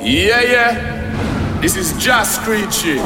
Yeah, 0.00 0.42
yeah. 0.42 1.60
This 1.60 1.76
is 1.76 1.92
Jah 2.02 2.24
Screechy 2.26 2.98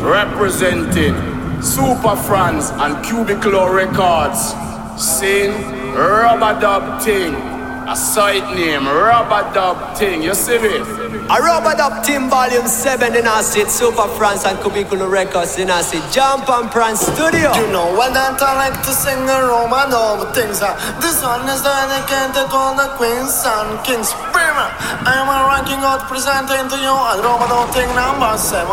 representing 0.00 1.12
Supah 1.58 2.16
Frans 2.24 2.70
and 2.70 3.04
Cubiculo 3.04 3.74
Records. 3.74 4.54
Sing 4.96 5.50
Rub-a-dub 5.92 7.02
Ting. 7.02 7.53
A 7.84 7.94
site 7.94 8.56
name, 8.56 8.88
Rub-a-dub 8.88 9.98
Ting. 9.98 10.22
You 10.22 10.32
see 10.32 10.56
me? 10.56 10.80
A 11.28 11.36
Rub-a-dub 11.36 12.02
Ting 12.02 12.30
Volume 12.30 12.66
7 12.66 13.14
in 13.14 13.26
our 13.26 13.42
seat, 13.42 13.68
Supah 13.68 14.08
Frans 14.16 14.44
and 14.48 14.56
Cubiculo 14.64 15.04
Records 15.04 15.58
in 15.58 15.68
our 15.68 15.82
seat, 15.82 16.00
Jump 16.10 16.48
and 16.48 16.70
Prance 16.72 17.04
Studio. 17.04 17.52
You 17.52 17.68
know 17.68 17.92
what 17.92 18.16
that 18.16 18.40
I 18.40 18.56
like 18.56 18.80
to 18.88 18.92
sing 18.96 19.28
a 19.28 19.36
Rubber 19.36 19.84
Dub 19.92 20.32
Things. 20.32 20.64
Uh, 20.64 20.72
this 21.04 21.20
one 21.20 21.44
is 21.44 21.60
dedicated 21.60 22.32
to 22.48 22.56
all 22.56 22.72
the 22.72 22.88
queens 22.96 23.36
and 23.44 23.76
kings. 23.84 24.16
Prima, 24.32 24.72
I'm 25.04 25.28
a 25.28 25.52
ranking 25.52 25.84
out 25.84 26.08
presenting 26.08 26.64
to 26.72 26.76
you 26.80 26.88
a 26.88 27.20
Rub-a-dub 27.20 27.68
Ting 27.76 27.92
number 27.92 28.32
7. 28.32 28.64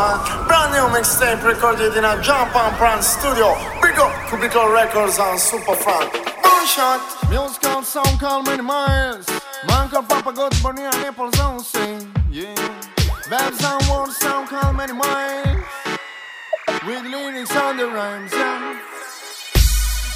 Brand 0.48 0.71
new 0.71 0.88
mixtape 0.95 1.43
recorded 1.43 1.99
in 1.99 2.07
a 2.07 2.16
Jump 2.23 2.55
and 2.55 2.73
Prance 2.80 3.12
Studio. 3.12 3.59
Big 3.84 3.99
up 3.99 4.16
Cubiculo 4.31 4.71
Records 4.71 5.20
and 5.20 5.35
Supah 5.35 5.75
Frans 5.75 6.31
shot. 6.66 7.02
Music 7.30 7.66
out 7.66 7.85
sound 7.85 8.20
call 8.20 8.43
many 8.43 8.62
miles. 8.62 9.00
Man 9.67 9.89
called 9.89 10.07
Papa 10.07 10.31
go 10.31 10.47
to 10.49 10.63
Bernie 10.63 10.83
and 10.83 11.01
Naples 11.01 11.39
on 11.39 11.59
sing. 11.59 12.13
Yeah. 12.29 12.53
Bad 13.29 13.53
sound 13.55 13.83
world 13.89 14.11
sound 14.11 14.47
call 14.47 14.73
many 14.73 14.93
miles. 14.93 15.65
With 16.85 17.03
lyrics 17.05 17.55
on 17.55 17.77
the 17.77 17.87
rhymes, 17.87 18.31
yeah. 18.31 18.91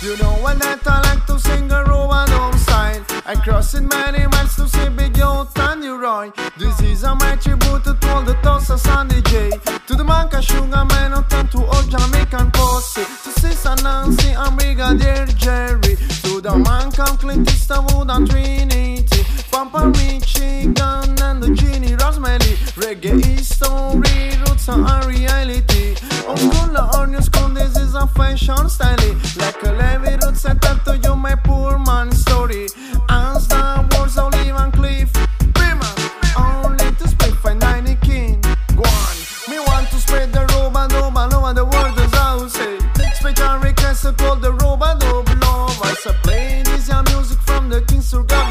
You 0.05 0.16
know 0.18 0.38
when 0.44 0.59
that 0.59 0.86
I 0.86 1.02
like 1.02 1.26
to 1.26 1.40
sing 1.40 1.72
a 1.72 1.84
Roman 1.84 2.30
home 2.30 2.55
style. 2.59 3.04
I 3.26 3.34
crossing 3.44 3.88
many 3.88 4.28
miles 4.28 4.55
to 4.58 4.70
see 4.70 4.88
Big 4.90 5.18
Youth 5.18 5.58
and 5.58 5.81
Roy. 5.84 6.31
This 6.59 6.80
is 6.81 7.02
a 7.02 7.16
my 7.16 7.36
tribute 7.38 7.84
to 7.86 7.98
all 8.14 8.22
the 8.22 8.36
tossers 8.44 8.86
and 8.86 9.09
DJ. 9.09 9.50
To 9.88 9.95
the 9.95 10.04
Manca 10.04 10.44
Sugar 10.44 10.86
Man, 10.86 11.14
and 11.14 11.52
to 11.52 11.58
all 11.58 11.81
Jamaican 11.89 12.52
posse. 12.52 13.02
To 13.02 13.31
Sister 13.42 13.76
Nancy 13.81 14.30
and 14.30 14.56
Brigadier 14.56 15.26
Jerry. 15.26 15.95
To 16.22 16.39
the 16.39 16.56
Manca 16.56 17.06
Clint 17.17 17.50
Eastwood 17.50 18.11
and 18.11 18.30
Trinity. 18.30 19.14
Pampa 19.56 19.86
Michigan 19.86 20.75
and 20.75 21.42
the 21.42 21.50
Genie 21.56 21.95
Rosemary. 21.95 22.58
Reggae 22.75 23.23
history, 23.23 24.36
roots 24.42 24.67
and 24.67 25.06
reality. 25.06 25.95
Or 26.28 27.08
new 27.08 27.22
school, 27.22 27.48
this 27.48 27.78
is 27.78 27.95
a 27.95 28.06
fashion 28.06 28.67
style. 28.67 28.98
Like 29.38 29.64
a 29.64 29.72
levy 29.72 30.17
roots, 30.22 30.45
I 30.45 30.56
tell 30.56 30.98
you 30.98 31.16
my 31.16 31.36
poor 31.36 31.80
man 31.80 32.11
story. 32.11 32.66
As 33.08 33.48
the 33.48 33.98
words 33.98 34.17
of 34.17 34.33
Levan 34.33 34.73
Cliff. 34.73 35.14
Prima, 35.53 35.89
only 36.38 36.92
to 37.00 37.08
speak 37.08 37.36
for 37.36 37.56
90 37.56 37.95
king. 38.06 38.42
Go 38.76 38.83
on, 38.83 39.16
me 39.50 39.59
want 39.59 39.88
to 39.92 39.95
spread 39.95 40.33
the 40.33 40.45
dub 40.48 40.76
all 41.16 41.33
over 41.33 41.53
the 41.53 41.64
world 41.64 41.98
as 41.98 42.14
I 42.14 42.36
will 42.36 42.50
say. 42.50 42.78
Special 43.14 43.58
request 43.59 44.03
called 44.17 44.42
the 44.42 44.52
robe 44.52 44.83
and 44.83 45.00
dub 45.00 45.30
love. 45.42 45.81
I 45.81 45.94
say 45.94 46.11
play 46.23 46.61
this 46.66 46.92
music 47.09 47.39
from 47.39 47.70
the 47.70 47.80
King's 47.83 48.11
Surga 48.11 48.45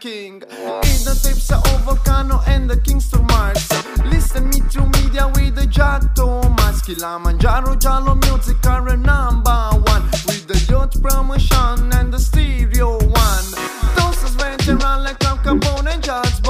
king. 0.00 0.42
In 0.42 1.00
the 1.04 1.18
tips 1.22 1.50
of 1.50 1.80
Volcano 1.84 2.40
and 2.46 2.68
the 2.68 2.80
Kingston 2.80 3.26
Mars. 3.26 3.68
Listen 4.04 4.48
me 4.48 4.60
through 4.70 4.88
media 5.00 5.26
with 5.34 5.54
the 5.54 5.66
Jato 5.66 6.46
Kilimanjaro 6.86 7.74
Jalo 7.74 8.14
music 8.28 8.64
are 8.64 8.96
number 8.96 9.70
one 9.90 10.04
with 10.26 10.46
the 10.46 10.54
youth 10.70 11.02
promotion 11.02 11.92
and 11.98 12.14
the 12.14 12.18
stereo 12.18 12.92
one. 12.92 13.48
Those 13.96 14.22
is 14.22 14.36
veteran 14.36 15.02
like 15.02 15.22
Al 15.24 15.36
Capone 15.38 15.92
and 15.92 16.00
Judge 16.00 16.40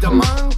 the 0.00 0.10
man 0.10 0.52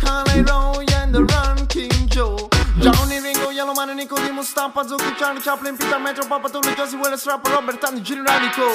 Roy 0.45 0.85
and 0.97 1.15
the 1.15 1.25
Ranking 1.25 2.09
Joe. 2.09 2.51
Johnny 2.81 3.19
Ringo, 3.21 3.49
Yellowman, 3.49 3.97
Nico, 3.97 4.17
Stampa, 4.43 4.85
Zuki, 4.85 5.17
Charlie 5.17 5.41
Chaplin, 5.41 5.79
Peter 5.79 5.99
Metro, 5.99 6.27
Papa 6.27 6.51
Tony, 6.51 6.75
Josey 6.75 6.99
Wales, 6.99 7.27
Rapper, 7.27 7.51
Robert, 7.51 7.83
and 7.85 8.05
Gene 8.05 8.27
Radico. 8.27 8.69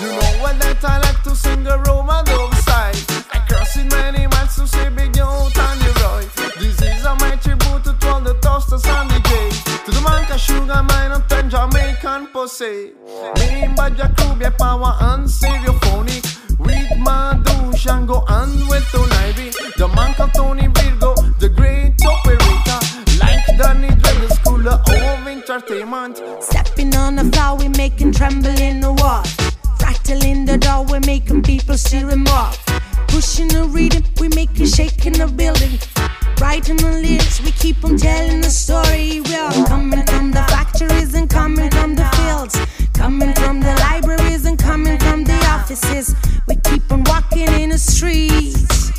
You 0.00 0.08
know 0.08 0.42
what 0.42 0.58
that 0.58 0.84
I 0.84 0.98
like 0.98 1.22
to 1.22 1.36
sing 1.36 1.64
a 1.68 1.78
Roman 1.78 2.24
dove 2.24 2.53
I 2.76 3.38
crossing 3.48 3.88
many 3.88 4.26
miles 4.26 4.56
to 4.56 4.66
see 4.66 4.88
Big 4.90 5.16
Yo, 5.16 5.48
Tanya 5.50 5.92
Roy. 6.02 6.26
This 6.58 6.82
is 6.82 7.04
a 7.04 7.14
my 7.20 7.36
tribute 7.36 7.84
to 7.84 8.08
all 8.08 8.20
the 8.20 8.34
toasters 8.42 8.84
and 8.84 9.08
the 9.10 9.20
gay. 9.30 9.50
To 9.84 9.90
the 9.92 10.00
Manca 10.00 10.36
Sugar 10.36 10.82
Man 10.82 11.12
and 11.12 11.28
ten 11.28 11.48
Jamaican 11.48 12.26
pussy. 12.28 12.92
Me 13.38 13.62
and 13.62 13.76
Baja 13.76 14.08
Club, 14.16 14.42
power 14.58 14.96
and 15.00 15.28
stereophonic. 15.28 16.24
With 16.58 16.98
Madu, 16.98 17.76
Shango, 17.76 18.24
and 18.26 18.68
with 18.68 18.84
Ivy. 18.94 19.50
The 19.76 19.88
Manca 19.94 20.30
Tony 20.34 20.66
Virgo, 20.66 21.14
the 21.38 21.48
great 21.48 21.94
operator. 22.04 22.80
Like 23.20 23.46
Danny 23.56 23.88
Dread, 23.88 24.16
the 24.22 24.34
school 24.34 24.68
of 24.68 25.26
entertainment. 25.28 26.20
Stepping 26.42 26.94
on 26.96 27.16
the 27.16 27.24
floor, 27.24 27.56
we 27.56 27.68
making 27.68 28.12
tremble 28.12 28.58
in 28.60 28.80
the 28.80 28.92
wall. 28.92 29.22
Rattling 29.80 30.44
the 30.44 30.58
door, 30.58 30.84
we're 30.86 31.00
making 31.00 31.42
people 31.42 31.76
see 31.76 32.04
off. 32.04 32.63
Pushing 33.24 33.48
the 33.48 33.64
rhythm, 33.64 34.04
we 34.20 34.28
making 34.28 34.66
shaking 34.66 35.14
the 35.14 35.26
building. 35.26 35.78
Writing 36.42 36.76
the 36.76 36.92
lyrics, 37.00 37.40
we 37.40 37.52
keep 37.52 37.82
on 37.82 37.96
telling 37.96 38.42
the 38.42 38.50
story. 38.50 39.22
We 39.22 39.34
are 39.34 39.66
coming 39.66 40.04
from 40.04 40.30
the 40.30 40.42
factories 40.52 41.14
and 41.14 41.30
coming 41.30 41.70
from 41.70 41.94
the 41.94 42.04
fields. 42.16 42.54
Coming 42.92 43.32
from 43.32 43.60
the 43.60 43.74
libraries 43.80 44.44
and 44.44 44.58
coming 44.58 44.98
from 44.98 45.24
the 45.24 45.38
offices. 45.46 46.14
We 46.46 46.56
keep 46.56 46.92
on 46.92 47.02
walking 47.04 47.48
in 47.62 47.70
the 47.70 47.78
streets. 47.78 48.92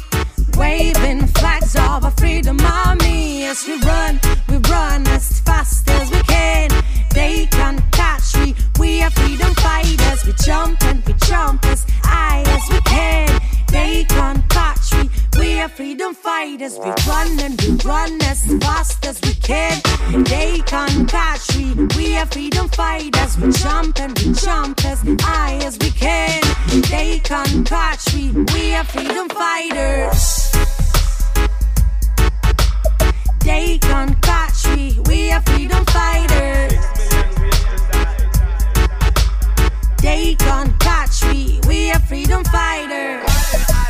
Waving 0.58 1.28
flags 1.28 1.76
of 1.76 2.04
our 2.04 2.12
freedom 2.18 2.60
army 2.62 3.44
as 3.44 3.68
we 3.68 3.78
run, 3.82 4.20
we 4.50 4.58
run 4.72 5.06
as 5.10 5.40
fast 5.42 5.88
as 5.88 6.10
we 6.10 6.22
can. 6.24 6.72
They 7.14 7.46
can't 7.46 7.80
catch 7.92 8.36
me, 8.38 8.56
we 8.80 9.04
are 9.04 9.12
freedom 9.12 9.54
fighters. 9.54 10.24
And 10.24 10.34
we 10.34 10.34
jump 10.44 10.85
They 13.96 14.04
can't 14.04 14.50
catch 14.50 14.94
me, 14.96 15.10
we 15.40 15.62
are 15.62 15.70
freedom 15.70 16.14
fighters. 16.14 16.78
We 16.78 16.92
run 17.08 17.40
and 17.40 17.62
we 17.62 17.78
run 17.86 18.22
as 18.24 18.46
fast 18.62 19.06
as 19.06 19.22
we 19.22 19.34
can. 19.36 19.82
They 20.26 20.60
can't 20.66 21.10
catch 21.10 21.56
me, 21.56 21.88
we 21.96 22.18
are 22.18 22.26
freedom 22.26 22.68
fighters. 22.68 23.38
We 23.38 23.54
jump 23.54 23.98
and 24.02 24.12
we 24.20 24.34
jump 24.34 24.84
as 24.84 25.00
high 25.22 25.56
as 25.66 25.78
we 25.80 25.92
can. 25.92 26.42
They 26.92 27.20
can't 27.24 27.66
catch 27.66 28.14
me, 28.14 28.32
we 28.54 28.74
are 28.74 28.84
freedom 28.84 29.30
fighters. 29.30 30.52
They 33.46 33.78
can't 33.80 34.22
catch 34.22 34.68
me, 34.76 35.00
we 35.08 35.32
are 35.32 35.42
freedom 35.44 35.86
fighters. 35.86 36.74
They 40.02 40.36
can't 40.36 40.78
catch 40.82 41.24
me, 41.32 41.62
we 41.66 41.92
are 41.92 42.00
freedom 42.02 42.44
fighters. 42.44 43.85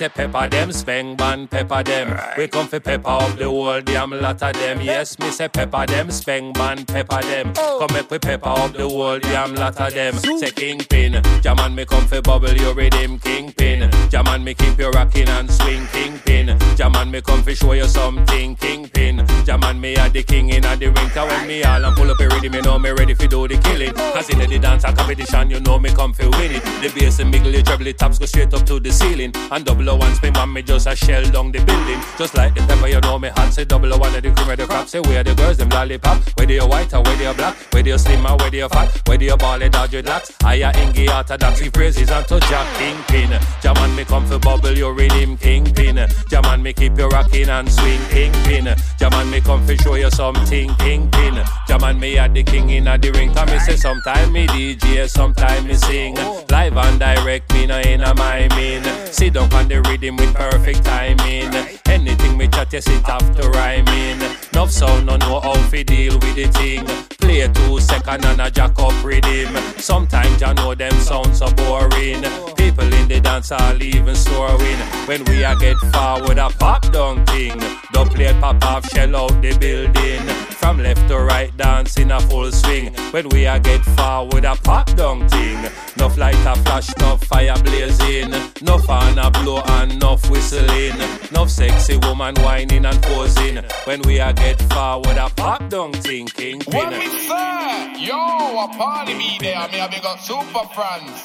Say 0.00 0.08
pepper 0.08 0.48
them, 0.48 0.70
Speng 0.70 1.14
Bond 1.14 1.50
pepper 1.50 1.82
them. 1.82 2.18
We 2.38 2.48
come 2.48 2.66
for 2.68 2.80
pepper 2.80 3.06
up 3.06 3.36
the 3.36 3.44
whole 3.44 3.82
damn 3.82 4.10
lot 4.12 4.42
of 4.42 4.54
them. 4.54 4.80
Yes, 4.80 5.18
me 5.18 5.30
say 5.30 5.48
pepper 5.48 5.84
them, 5.84 6.08
Speng 6.08 6.54
Bond 6.54 6.88
pepper 6.88 7.20
them. 7.20 7.52
Oh. 7.58 7.76
Come 7.80 7.94
make 7.94 8.10
we 8.10 8.18
pepper 8.18 8.48
up 8.48 8.72
the 8.72 8.88
whole 8.88 9.18
damn 9.18 9.54
lot 9.54 9.78
of 9.78 9.92
them. 9.92 10.14
Say 10.38 10.52
kingpin, 10.52 11.22
Jaman 11.42 11.74
me 11.74 11.84
come 11.84 12.06
for 12.06 12.22
bubble 12.22 12.56
your 12.56 12.72
rhythm 12.72 13.18
kingpin. 13.18 13.90
Jaman 14.08 14.42
me 14.42 14.54
keep 14.54 14.78
you 14.78 14.88
rocking 14.88 15.28
and 15.28 15.50
swing 15.50 15.86
kingpin. 15.88 16.58
Jaman 16.76 17.10
me 17.10 17.20
come 17.20 17.42
for 17.42 17.54
show 17.54 17.72
you 17.74 17.84
something 17.84 18.56
kingpin. 18.56 19.26
Jaman 19.44 19.78
me 19.78 19.96
a 19.96 20.08
the 20.08 20.22
king 20.22 20.48
in 20.48 20.64
a 20.64 20.76
the 20.76 20.86
ring. 20.86 21.10
Cause 21.10 21.28
when 21.28 21.46
me 21.46 21.62
all 21.62 21.84
and 21.84 21.94
pull 21.94 22.10
up 22.10 22.18
a 22.20 22.26
rhythm, 22.26 22.54
you 22.54 22.62
know 22.62 22.78
me 22.78 22.88
ready 22.90 23.12
for 23.12 23.26
do 23.26 23.46
the 23.46 23.58
killing. 23.58 23.92
Cause 23.92 24.30
in 24.30 24.38
the 24.38 24.58
dance 24.58 24.82
competition, 24.82 25.50
you 25.50 25.60
know 25.60 25.78
me 25.78 25.90
come 25.90 26.14
for 26.14 26.30
win 26.30 26.52
it. 26.52 26.64
The 26.80 26.90
bass 26.98 27.18
and 27.18 27.30
miggle, 27.34 27.62
treble, 27.62 27.84
the 27.84 27.92
tops 27.92 28.18
go 28.18 28.24
straight 28.24 28.54
up 28.54 28.64
to 28.64 28.80
the 28.80 28.90
ceiling. 28.90 29.32
And 29.50 29.60
And 29.60 29.68
double 29.90 30.04
O 30.04 30.06
one 30.06 30.14
spin 30.14 30.32
man, 30.34 30.52
me 30.52 30.62
just 30.62 30.86
a 30.86 30.94
shell 30.94 31.22
down 31.30 31.52
the 31.52 31.58
building. 31.64 32.00
Just 32.18 32.34
like 32.34 32.54
the 32.54 32.62
pepper, 32.62 32.88
you 32.88 33.00
know 33.00 33.18
me 33.18 33.28
hot. 33.28 33.52
Say 33.52 33.64
double 33.64 33.90
one 33.98 34.14
of 34.14 34.22
the 34.22 34.30
cream 34.30 34.50
of 34.50 34.56
the 34.56 34.66
crop. 34.66 34.88
Say 34.88 35.00
where 35.00 35.24
the 35.24 35.34
girls, 35.34 35.56
them 35.56 35.68
lollipop. 35.70 36.18
Whether 36.38 36.54
you 36.54 36.66
white 36.66 36.92
or 36.94 37.02
whether 37.02 37.24
you 37.24 37.34
black. 37.34 37.56
Whether 37.72 37.88
you 37.88 37.98
slim 37.98 38.26
or 38.26 38.36
whether 38.36 38.56
you 38.56 38.68
fat. 38.68 38.88
Whether 39.06 39.24
you 39.24 39.36
ball 39.36 39.62
it 39.62 39.74
or 39.74 39.86
dreadlocks. 39.86 40.32
I 40.44 40.54
a 40.56 40.72
ingy 40.72 41.08
orthodox. 41.14 41.60
He 41.60 41.70
praises 41.70 42.10
unto 42.10 42.38
Jack 42.40 42.66
Kingpin. 42.78 43.38
Jaman 43.62 43.94
me 43.96 44.04
come 44.04 44.26
for 44.26 44.38
bubble, 44.38 44.76
your 44.76 44.94
rhythm 44.94 45.36
kingpin. 45.36 46.06
Jaman 46.28 46.62
me 46.62 46.72
keep 46.72 46.96
you 46.96 47.08
rocking 47.08 47.48
and 47.48 47.70
swing 47.70 48.00
kingpin. 48.10 48.74
Jaman 48.98 49.30
me 49.30 49.40
come 49.40 49.64
for 49.66 49.76
show 49.76 49.94
you 49.94 50.10
something 50.10 50.74
kingpin. 50.76 51.42
Jaman 51.66 51.98
me 51.98 52.18
at 52.18 52.34
the 52.34 52.42
king 52.42 52.70
in 52.70 52.84
the 52.84 53.12
ring. 53.14 53.32
Come 53.34 53.50
me 53.50 53.58
say 53.58 53.76
sometime 53.76 54.32
me 54.32 54.46
DJ, 54.46 55.08
sometime 55.08 55.66
me 55.66 55.74
sing. 55.74 56.14
Live 56.50 56.76
and 56.76 57.00
direct 57.00 57.52
me 57.54 57.66
no 57.66 57.78
in 57.80 58.02
a 58.02 58.14
my 58.14 58.48
mean. 58.56 58.82
Sit 59.06 59.34
down 59.34 59.52
on 59.54 59.68
the 59.68 59.79
rhythm 59.88 60.16
with 60.16 60.34
perfect 60.34 60.84
timing. 60.84 61.52
Anything 61.86 62.36
me 62.36 62.48
chat, 62.48 62.72
you 62.72 62.80
sit 62.80 63.08
after 63.08 63.48
rhyming. 63.50 64.18
No 64.54 64.66
sound, 64.66 65.06
no 65.06 65.16
know 65.16 65.40
how 65.40 65.54
fi 65.68 65.82
deal 65.82 66.14
with 66.14 66.34
the 66.34 66.46
thing. 66.48 66.84
Play 67.18 67.48
two 67.48 67.80
second 67.80 68.24
and 68.24 68.40
a 68.40 68.50
jack 68.50 68.78
up 68.78 69.04
rhythm. 69.04 69.54
Sometimes 69.78 70.42
I 70.42 70.52
know 70.54 70.74
them 70.74 70.92
sound 70.92 71.36
so 71.36 71.50
boring. 71.52 72.22
People 72.56 72.92
in 72.92 73.08
the 73.08 73.20
dance 73.22 73.52
all 73.52 73.82
even 73.82 74.14
snoring. 74.14 74.80
When 75.06 75.24
we 75.24 75.44
a 75.44 75.54
get 75.56 75.76
forward, 75.92 76.38
a 76.38 76.48
pop 76.50 76.90
down 76.92 77.24
thing. 77.26 77.58
Don't 77.92 78.12
play 78.12 78.32
pop 78.40 78.64
off, 78.64 78.88
shell 78.90 79.14
out 79.16 79.40
the 79.42 79.56
building. 79.58 80.26
From 80.60 80.78
left 80.78 81.08
to 81.08 81.18
right, 81.18 81.54
dance 81.56 81.98
in 81.98 82.10
a 82.10 82.20
full 82.20 82.50
swing. 82.52 82.92
When 83.12 83.28
we 83.30 83.46
a 83.46 83.58
get 83.58 83.82
forward, 83.96 84.44
a 84.44 84.56
pop 84.56 84.94
down 84.94 85.28
thing. 85.28 85.58
Enough 85.96 86.16
light 86.16 86.46
a 86.46 86.54
flash, 86.56 86.92
enough 86.96 87.24
fire 87.24 87.54
blazing. 87.62 88.32
Enough 88.60 88.84
fan 88.86 89.18
a 89.18 89.30
blow 89.30 89.62
and 89.70 89.92
enough 89.92 90.28
whistling. 90.30 91.00
Enough 91.30 91.50
sexy 91.50 91.96
woman 91.98 92.34
whining 92.36 92.84
and 92.84 93.02
posing. 93.02 93.58
When 93.84 94.02
we 94.02 94.20
are 94.20 94.32
get 94.32 94.60
forward, 94.72 95.16
a 95.16 95.28
pop 95.30 95.68
down 95.68 95.92
thing, 95.92 96.26
kingpin. 96.26 96.74
What 96.74 96.90
me 96.90 97.06
say? 97.06 97.94
Yo, 97.98 98.16
a 98.16 98.68
party 98.76 99.14
me 99.14 99.38
there, 99.40 99.68
me 99.68 99.80
a 99.80 99.88
big 99.88 100.04
up 100.04 100.18
Supah 100.18 100.72
Frans. 100.74 101.20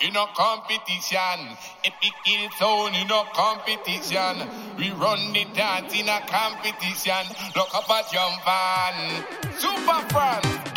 In 0.00 0.12
no 0.12 0.26
competition, 0.36 1.56
epic 1.84 2.12
kill 2.24 2.50
zone 2.58 2.94
in 2.94 3.08
no 3.08 3.24
competition. 3.32 4.48
We 4.76 4.90
run 4.90 5.32
the 5.32 5.46
dance 5.54 5.94
in 5.98 6.08
a 6.08 6.20
competition. 6.26 7.24
Look 7.56 7.74
up 7.74 7.88
at 7.88 8.10
jump 8.12 8.46
on, 8.46 9.24
Supah 9.56 10.12
Frans. 10.12 10.73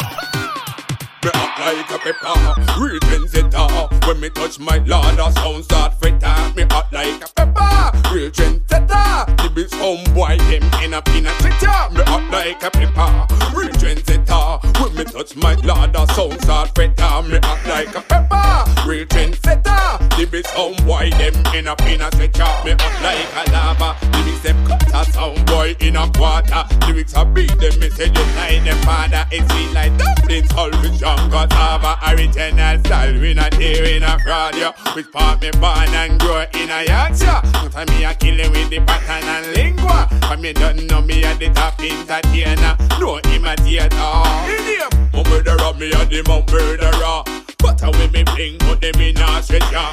Me 1.28 1.34
act 1.34 1.60
like 1.60 1.92
a 1.92 1.98
pepper, 2.00 2.80
real 2.80 3.00
trendsetter. 3.02 4.08
When 4.08 4.22
me 4.22 4.30
touch 4.30 4.60
my 4.60 4.78
lord, 4.78 5.20
a 5.20 5.30
sound 5.34 5.66
start 5.66 5.94
fritter. 6.00 6.54
Me 6.56 6.64
act 6.70 6.94
like 6.94 7.22
a 7.22 7.28
pepper, 7.36 8.16
real 8.16 8.32
trendsetter. 8.32 9.26
The 9.36 9.50
bitch 9.54 9.74
homeboy 9.76 10.38
them 10.38 10.64
in 10.82 10.94
a 10.94 11.02
peanut 11.02 11.36
fritter. 11.42 11.68
Me 11.92 12.02
act 12.08 12.32
like 12.32 12.64
a 12.64 12.72
pepper, 12.72 13.28
real 13.54 13.74
trendsetter. 13.74 14.80
When 14.80 14.96
me 14.96 15.04
touch 15.04 15.36
my 15.36 15.56
lord, 15.66 15.94
a 15.98 16.08
sound 16.14 16.42
start 16.44 16.74
fritter. 16.74 17.22
Me 17.24 17.40
act 17.44 17.68
like 17.68 17.94
a 17.94 18.02
pepper, 18.08 18.88
real 18.88 19.06
trendsetter. 19.08 20.00
The 20.16 20.26
bitch 20.26 20.48
homeboy 20.56 21.12
them 21.12 21.54
in 21.54 21.68
a 21.68 21.76
peanut 21.76 22.16
fritter. 22.16 22.48
Me 22.64 22.72
act 22.72 23.04
like 23.04 23.48
a 23.48 23.52
lava. 23.52 23.98
The 24.00 24.24
mix 24.24 24.40
them 24.44 24.66
cut 24.66 24.88
a 24.94 25.12
sound 25.12 25.46
boy 25.46 25.76
in 25.82 25.98
a 25.98 26.10
quarter. 26.14 26.64
Lyrics 26.88 27.14
a 27.18 27.26
beat 27.26 27.52
them, 27.60 27.78
me 27.82 27.90
say 27.90 28.06
you 28.06 28.26
like 28.38 28.64
them 28.64 28.78
father. 28.86 29.26
It's 29.30 29.74
like 29.74 29.98
dumplings, 29.98 30.54
all 30.54 30.70
with 30.70 30.98
John 30.98 31.17
Cause 31.32 31.52
have 31.52 31.84
a 31.84 31.98
original 32.14 32.80
style. 32.80 33.14
We 33.20 33.34
not 33.34 33.54
here 33.56 33.84
in 33.84 34.04
a 34.04 34.18
fraud, 34.20 34.56
yo 34.56 34.72
Which 34.96 35.12
part 35.12 35.42
me 35.42 35.52
born 35.52 35.90
and 35.94 36.20
grow 36.20 36.46
in 36.54 36.70
a 36.70 36.84
Yorkshire 36.88 37.42
No 37.54 37.70
time 37.70 37.88
me 37.90 38.04
a 38.06 38.14
kill 38.16 38.40
it 38.40 38.50
with 38.52 38.70
the 38.70 38.80
pattern 38.86 39.28
and 39.28 39.56
lingua. 39.56 40.08
But 40.22 40.40
me 40.40 40.54
don't 40.54 40.88
know 40.88 41.02
me 41.02 41.24
a 41.24 41.36
the 41.36 41.50
top 41.54 41.80
entertainer. 41.80 42.78
No 43.00 43.20
imitator. 43.32 44.24
Idiot. 44.48 44.94
Mo 45.14 45.24
murderer, 45.30 45.74
me 45.78 45.92
a 45.92 46.06
the 46.06 46.24
mo 46.28 46.44
murderer 46.52 47.24
But 47.60 47.82
a 47.84 47.92
way 47.92 48.08
me 48.10 48.24
bling, 48.24 48.58
but 48.60 48.82
them 48.82 49.02
in 49.02 49.18
a 49.18 49.42
stretcher? 49.42 49.90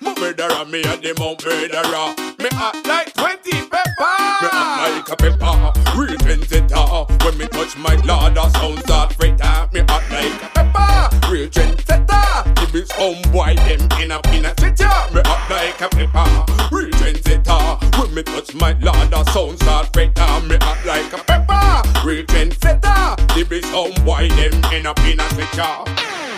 Mo 0.00 0.14
murderer, 0.18 0.64
me 0.66 0.80
a 0.82 0.96
the 0.96 1.14
mo 1.18 1.36
murderer 1.44 2.14
Me 2.38 2.48
act 2.52 2.86
like 2.86 3.12
20 3.14 3.68
pepper. 3.68 4.14
Me 4.40 4.48
act 4.50 4.80
like 4.82 5.08
a 5.08 5.16
pepper. 5.16 5.72
Real 5.96 6.16
trendsetter 6.18 7.24
When 7.24 7.38
me 7.38 7.46
touch 7.48 7.76
my 7.76 7.94
lord, 8.04 8.36
a 8.36 8.50
sound 8.58 8.78
start 8.80 9.12
fritter 9.14 9.68
Me 9.72 9.80
act 9.80 10.10
like 10.10 10.51
a 10.74 11.10
pepper 11.10 11.30
Real 11.30 11.48
trendsetter. 11.48 12.44
The 12.54 12.66
bitch 12.72 12.90
homeboy 12.90 13.56
them 13.56 14.00
in 14.00 14.10
a 14.10 14.20
peanut 14.22 14.58
stretcher 14.58 15.14
Me 15.14 15.20
act 15.24 15.50
like 15.50 15.80
a 15.80 15.88
pepper 15.88 16.74
Real 16.74 16.90
trendsetter. 16.90 17.98
When 17.98 18.14
me 18.14 18.22
touch 18.22 18.54
my 18.54 18.72
lord, 18.80 19.12
a 19.12 19.24
sound 19.32 19.58
start 19.60 19.92
fritter 19.92 20.40
Me 20.46 20.56
act 20.60 20.86
like 20.86 21.12
a 21.12 21.24
pepper. 21.24 22.06
Real 22.06 22.24
trendsetter. 22.24 23.16
The 23.34 23.44
bitch 23.44 23.70
homeboy 23.72 24.28
them 24.30 24.72
in 24.72 24.86
a 24.86 24.94
peanut 24.94 25.30
stretcher 25.30 25.52
Phenomenal 25.52 26.31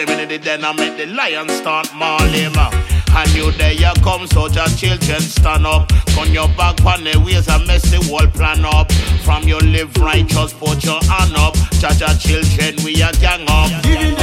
him 0.00 0.08
in 0.18 0.28
the 0.28 0.38
den 0.38 0.64
and 0.64 0.78
make 0.78 0.96
the 0.96 1.06
lion 1.06 1.48
start 1.48 1.88
mauling. 1.94 2.56
And 3.12 3.34
you 3.34 3.50
there 3.52 3.72
you 3.72 3.92
come, 4.02 4.26
so 4.26 4.48
just 4.48 4.78
children 4.78 5.20
stand 5.20 5.66
up. 5.66 5.88
Turn 6.14 6.32
your 6.32 6.48
back 6.56 6.84
on 6.84 7.04
the 7.04 7.20
ways 7.24 7.48
and 7.48 7.66
mess 7.66 7.82
the 7.90 7.98
whole 8.08 8.26
plan 8.28 8.64
up. 8.64 8.90
From 9.24 9.44
your 9.44 9.60
live 9.60 9.94
righteous, 9.96 10.52
put 10.52 10.84
your 10.84 11.02
hand 11.04 11.34
up. 11.36 11.54
Jaja 11.80 12.18
children, 12.18 12.76
we 12.84 13.02
are 13.02 13.12
gang 13.14 13.44
up. 13.48 14.19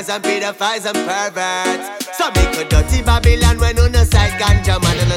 Murderers 0.00 0.08
and 0.08 0.24
pedophiles 0.24 0.86
and 0.86 0.96
perverts. 1.06 2.16
So 2.16 2.30
make 2.32 2.56
a 2.58 2.68
dirty 2.68 3.02
Babylon 3.02 3.58
when 3.58 3.78
on 3.78 3.92
the 3.92 4.04
side 4.04 4.32
ganja 4.40 4.80
man 4.82 4.98
and 4.98 5.12
a 5.12 5.16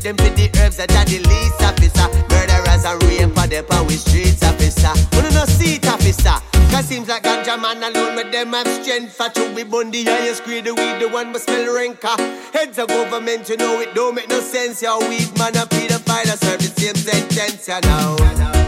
Them 0.00 0.16
to 0.16 0.30
the 0.30 0.48
herbs 0.58 0.78
that 0.78 0.90
are 0.96 1.04
the 1.04 1.20
least 1.20 1.60
officer. 1.60 2.08
Murderers 2.32 2.84
and 2.88 3.02
rape 3.04 3.36
for 3.36 3.46
the 3.46 3.62
power 3.68 3.90
streets 3.90 4.42
officer. 4.42 4.96
Who 5.14 5.28
no 5.34 5.44
seat 5.44 5.86
officer. 5.86 6.40
Cause 6.70 6.86
seems 6.86 7.08
like 7.08 7.22
ganja 7.24 7.60
man 7.60 7.82
alone 7.82 8.14
with 8.14 8.32
them 8.32 8.52
have 8.52 8.66
strength 8.66 9.16
For 9.16 9.28
to 9.28 9.54
be 9.54 9.64
bundy 9.64 10.04
highest 10.04 10.44
grade 10.44 10.64
the 10.64 10.74
weed 10.74 11.00
the 11.00 11.08
one 11.08 11.32
must 11.32 11.46
smell 11.46 11.74
ranker 11.74 12.14
Heads 12.52 12.78
of 12.78 12.86
government 12.88 13.48
you 13.48 13.56
know 13.56 13.80
it 13.80 13.92
don't 13.92 14.14
make 14.14 14.28
no 14.28 14.38
sense 14.40 14.80
Your 14.80 15.00
weed 15.00 15.36
man 15.36 15.56
a 15.56 15.66
pedophile 15.66 16.32
a 16.32 16.36
serve 16.36 16.60
the 16.60 16.70
same 16.80 16.94
sentence 16.94 17.66
you 17.66 17.80
know 17.80 18.16
Go 18.18 18.59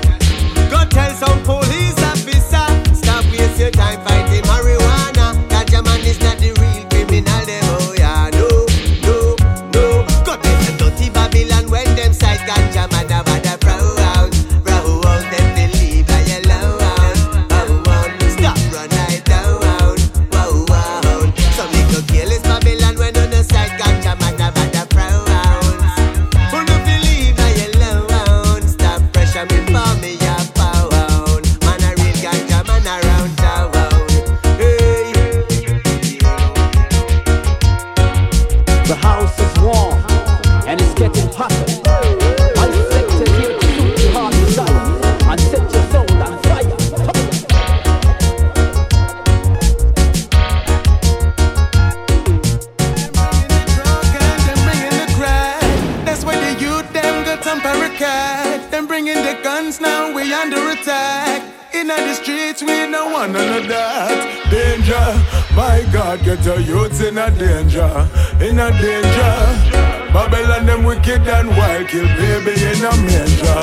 God, 66.16 66.25
get 66.25 66.45
your 66.45 66.61
youths 66.61 67.00
in 67.00 67.16
a 67.16 67.31
danger, 67.31 67.88
in 68.38 68.59
a 68.59 68.71
danger. 68.71 69.35
Babylon 70.12 70.66
them 70.66 70.85
wicked 70.85 71.26
and 71.26 71.49
wild, 71.49 71.88
kill 71.88 72.04
baby 72.04 72.52
in 72.52 72.85
a 72.85 72.95
manger, 72.99 73.61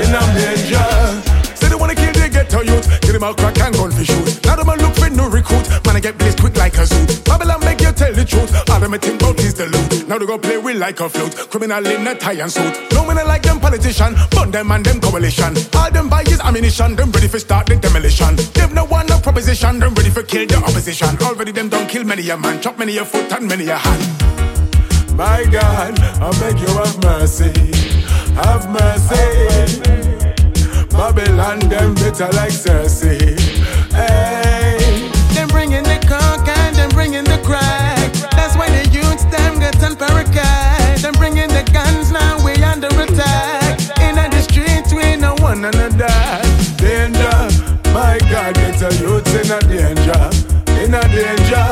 in 0.00 0.14
a 0.14 0.22
manger. 0.34 1.39
Wanna 1.80 1.94
kill 1.94 2.12
the 2.12 2.28
ghetto 2.28 2.60
youth, 2.60 2.86
get 3.00 3.12
them 3.12 3.24
out 3.24 3.38
crack 3.38 3.58
and 3.58 3.74
gun 3.74 3.90
for 3.90 4.04
shoot. 4.04 4.44
Now 4.44 4.56
them 4.56 4.68
a 4.68 4.76
look 4.76 4.94
for 4.94 5.08
new 5.08 5.28
recruit, 5.32 5.64
man 5.86 5.96
I 5.96 6.00
get 6.00 6.18
blazed 6.18 6.38
quick 6.38 6.54
like 6.56 6.76
a 6.76 6.86
suit. 6.86 7.24
Babylon 7.24 7.60
make 7.64 7.80
you 7.80 7.90
tell 7.92 8.12
the 8.12 8.22
truth, 8.22 8.52
all 8.68 8.78
them 8.78 8.92
a 8.92 8.98
think 8.98 9.22
about 9.22 9.40
is 9.40 9.54
the 9.54 9.64
loot. 9.64 10.06
Now 10.06 10.18
they 10.18 10.26
go 10.26 10.36
play 10.36 10.58
with 10.58 10.76
like 10.76 11.00
a 11.00 11.08
flute, 11.08 11.34
criminal 11.48 11.86
in 11.86 12.06
a 12.06 12.14
tie 12.14 12.36
and 12.36 12.52
suit. 12.52 12.76
No 12.92 13.06
man 13.06 13.16
like 13.26 13.42
them 13.42 13.58
politician, 13.58 14.14
bun 14.30 14.50
them 14.50 14.70
and 14.70 14.84
them 14.84 15.00
coalition. 15.00 15.56
All 15.74 15.90
them 15.90 16.10
buy 16.10 16.20
is 16.28 16.40
ammunition, 16.40 16.96
them 16.96 17.10
ready 17.12 17.28
for 17.28 17.38
start 17.38 17.66
the 17.66 17.76
demolition. 17.76 18.36
Them 18.52 18.74
no 18.74 18.84
one 18.84 19.06
no 19.06 19.18
proposition, 19.18 19.78
them 19.78 19.94
ready 19.94 20.10
for 20.10 20.22
kill 20.22 20.46
the 20.46 20.56
opposition. 20.56 21.16
Already 21.22 21.52
them 21.52 21.70
don't 21.70 21.88
kill 21.88 22.04
many 22.04 22.28
a 22.28 22.36
man, 22.36 22.60
chop 22.60 22.76
many 22.78 22.98
a 22.98 23.06
foot 23.06 23.32
and 23.32 23.48
many 23.48 23.68
a 23.68 23.78
hand. 23.78 25.16
My 25.16 25.44
God, 25.50 25.98
I 25.98 26.30
beg 26.40 26.60
you 26.60 26.72
have 26.76 27.02
mercy, 27.02 27.52
have 28.36 28.68
mercy. 28.68 30.09
Babylon 31.00 31.60
them 31.60 31.94
bitter 31.94 32.28
like 32.36 32.52
Cersei. 32.52 33.40
Hey, 33.90 35.08
Them 35.32 35.48
bringing 35.48 35.82
the 35.82 35.96
coke 36.04 36.46
and 36.46 36.76
them 36.76 36.90
bringing 36.90 37.24
the 37.24 37.40
crack. 37.42 38.12
That's 38.36 38.54
why 38.54 38.68
the 38.68 38.86
youths 38.90 39.24
them 39.32 39.58
get 39.58 39.82
on. 39.82 41.00
Them 41.00 41.14
bringing 41.14 41.48
the 41.48 41.64
guns 41.72 42.12
now, 42.12 42.44
we 42.44 42.52
under 42.62 42.88
attack. 42.88 43.80
In 44.02 44.16
the 44.16 44.42
streets, 44.42 44.92
we 44.92 45.16
no 45.16 45.34
one 45.40 45.62
that. 45.62 46.44
danger, 46.76 47.48
my 47.96 48.18
God, 48.28 48.54
get 48.56 48.82
a 48.84 48.92
youth 49.00 49.24
in 49.40 49.50
a 49.56 49.60
danger, 49.72 50.22
in 50.84 50.92
a 50.92 51.00
danger. 51.16 51.68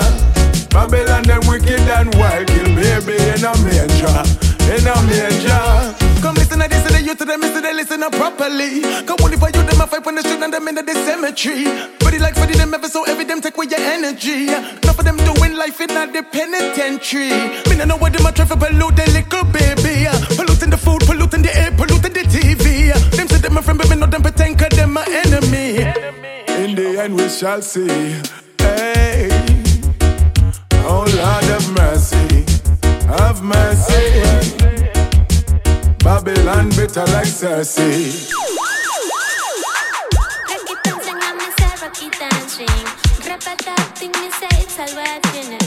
Babylon 0.71 1.25
them 1.25 1.43
wicked 1.47 1.85
and 1.85 2.15
wild, 2.15 2.47
kill 2.49 2.65
baby 2.75 3.21
in 3.29 3.45
a 3.45 3.53
manger, 3.61 4.25
in 4.73 4.89
a 4.89 4.97
manger. 5.05 5.98
Come 6.23 6.35
listen 6.35 6.59
to 6.59 6.69
this 6.69 6.83
to 6.87 6.93
the 6.93 7.03
youth 7.03 7.19
to 7.19 7.25
them, 7.25 7.41
listen 7.41 7.63
they 7.63 7.75
listen 7.75 8.03
up 8.03 8.13
properly. 8.13 8.83
Come 9.07 9.19
only 9.23 9.37
for 9.37 9.47
you, 9.49 9.63
them 9.63 9.81
a 9.81 9.87
fight 9.87 10.05
when 10.05 10.17
the 10.17 10.23
street 10.23 10.43
and 10.43 10.53
them 10.53 10.67
in 10.69 10.75
the 10.75 10.95
cemetery. 11.07 11.65
Body 12.01 12.19
like 12.19 12.35
Freddy, 12.35 12.55
them 12.55 12.75
ever 12.75 12.89
so 12.89 13.05
every 13.05 13.25
them 13.25 13.41
take 13.41 13.57
away 13.57 13.67
your 13.71 13.81
energy. 13.81 14.49
Enough 14.49 14.99
of 14.99 15.05
them 15.05 15.17
doing 15.19 15.55
life 15.55 15.81
in 15.81 15.89
the 15.89 16.23
penitentiary. 16.33 17.31
Me 17.71 17.77
no 17.77 17.85
know 17.85 17.97
what 17.97 18.13
them 18.13 18.27
a 18.27 18.33
try 18.33 18.45
for 18.45 18.57
pollute 18.57 18.97
the 18.97 19.07
little 19.15 19.45
baby. 19.55 20.07
Polluting 20.37 20.71
the 20.71 20.77
food, 20.77 21.03
polluting 21.07 21.43
the 21.43 21.55
air, 21.57 21.71
polluting 21.73 22.13
the 22.13 22.25
TV. 22.27 22.93
Them 23.17 23.29
say 23.29 23.39
them 23.39 23.57
a 23.57 23.63
friend, 23.63 23.79
but 23.79 23.89
me 23.89 23.97
know 23.97 24.07
them 24.07 24.23
pretend 24.23 24.59
cause 24.59 24.77
them 24.77 24.93
my 24.95 25.05
enemy. 25.07 25.79
In 26.63 26.75
the 26.75 27.01
end, 27.01 27.15
we 27.15 27.29
shall 27.29 27.63
see. 27.63 27.87
Hey, 28.59 29.29
oh 30.85 31.07
bitter 36.89 37.05
like 37.13 37.27
Cersei. 37.27 38.29
Early 44.99 45.58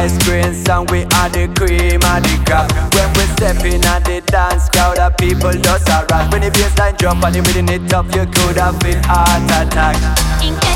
ice 0.00 0.16
cream, 0.24 0.44
and 0.44 0.90
we 0.90 1.04
are 1.04 1.28
the 1.28 1.48
cream 1.56 2.00
of 2.00 2.22
the 2.24 2.34
crop. 2.46 2.70
When 2.94 3.08
we 3.14 3.24
step 3.36 3.64
in 3.64 3.84
at 3.84 4.04
the 4.04 4.20
dance, 4.26 4.68
crowd 4.70 4.96
the 4.96 5.10
people 5.18 5.52
just 5.52 5.88
a 5.88 6.06
rock. 6.10 6.32
When 6.32 6.42
the 6.42 6.50
bassline 6.50 6.96
drop 6.98 7.22
and 7.24 7.34
the 7.34 7.40
rhythm 7.42 7.68
it 7.68 7.92
up, 7.92 8.06
you 8.14 8.26
could 8.26 8.56
have 8.56 8.78
been 8.80 9.02
heart 9.04 9.50
attack. 9.50 10.71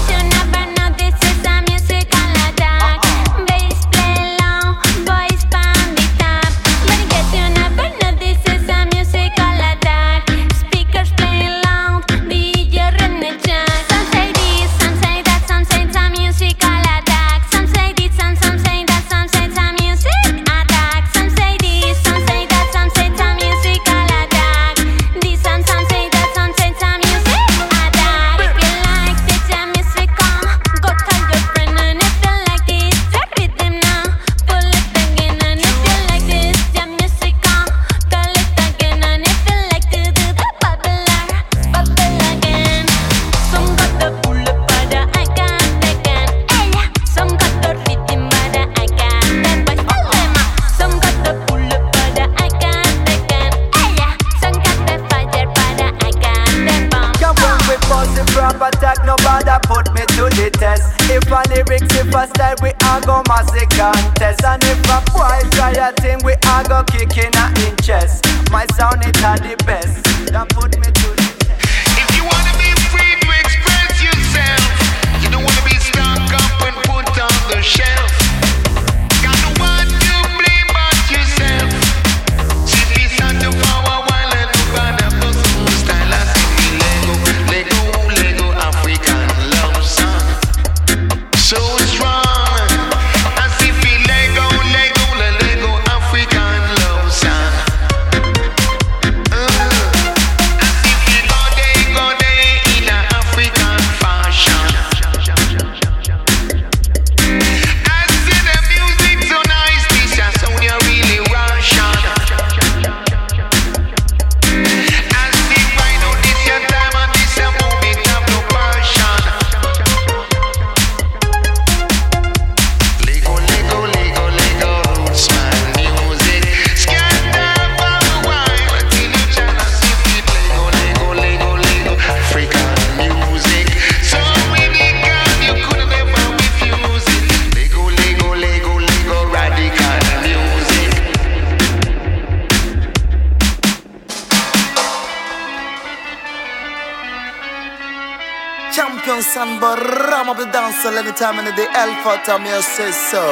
time 151.17 151.39
in 151.39 151.47
the 151.47 151.53
day, 151.53 151.67
Alpha 151.73 152.39
me 152.39 152.51
I 152.51 152.61
say 152.61 152.91
so. 152.93 153.25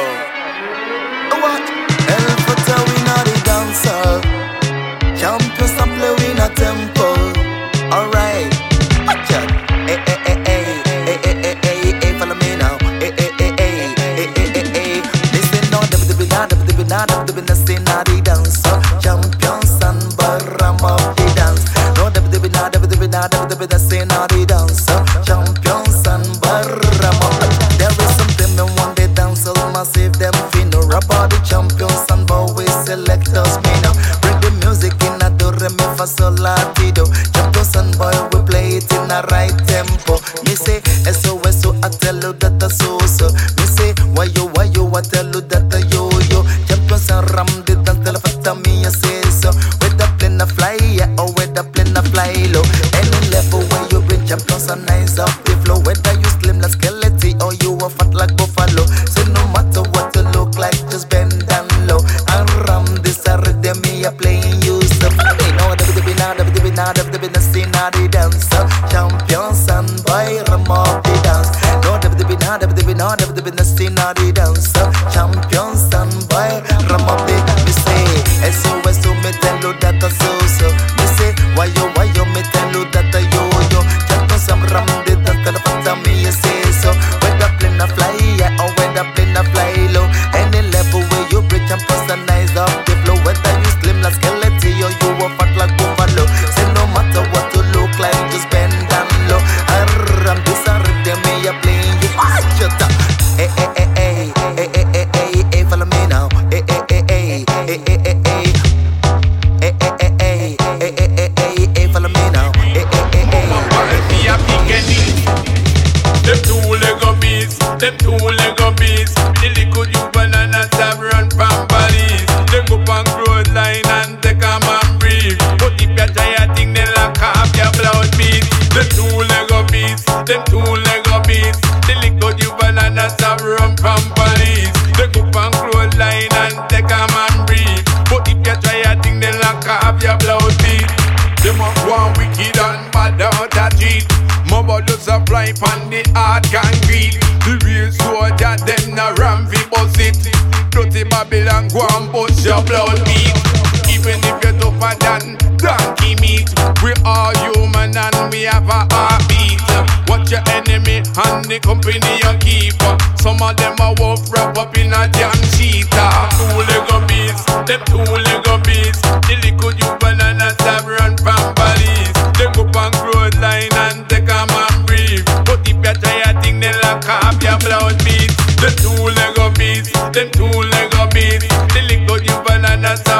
What? 1.37 1.61
Alpha 2.09 2.53
we 2.89 2.97
not 3.05 3.27
dancer. 3.45 4.34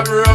rock. 0.07 0.34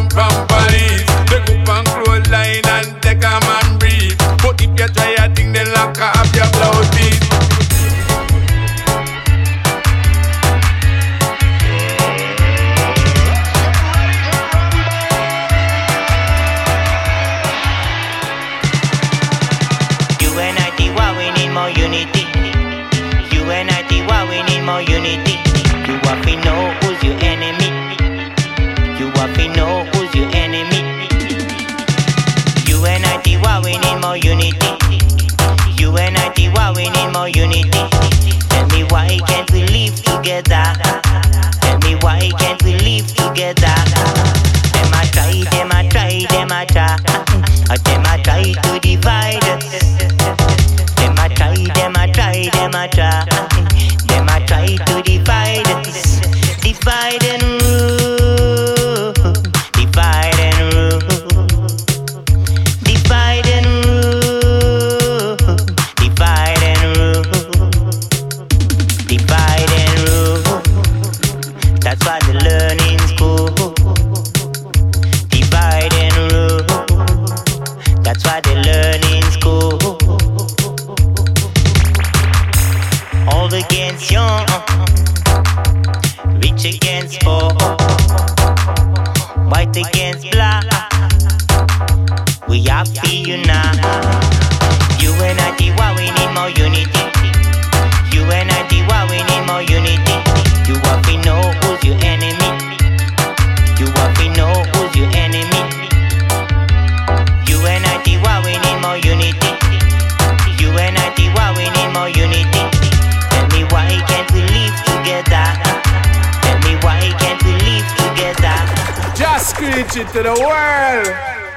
To 120.21 120.29
the 120.29 120.37
world. 120.45 121.07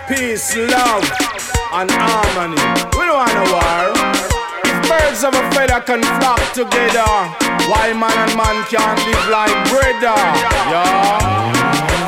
Peace, 0.08 0.56
love, 0.56 1.04
and 1.72 1.90
harmony. 1.90 2.60
We 2.96 3.04
don't 3.04 3.20
want 3.20 3.36
a 3.36 3.44
war. 3.52 3.92
If 4.64 4.76
birds 4.88 5.24
of 5.24 5.34
a 5.34 5.44
feather 5.52 5.80
can 5.84 6.00
flock 6.20 6.40
together, 6.52 7.12
why 7.68 7.92
man 7.92 8.12
and 8.24 8.34
man 8.36 8.64
can't 8.68 9.00
live 9.04 9.26
like 9.28 9.52
brother? 9.68 10.16
Yeah. 10.72 11.20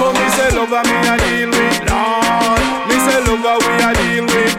Come, 0.01 0.16
me 0.16 0.27
say 0.37 0.51
lover, 0.57 0.81
me 0.81 0.97
a 1.05 1.14
deal 1.25 1.51
with. 1.53 1.77
Lord. 1.88 2.61
Me 2.88 2.97
say 3.05 3.21
lover, 3.27 3.57
we 3.61 3.73
a 3.85 3.90
deal 4.01 4.25
with. 4.25 4.57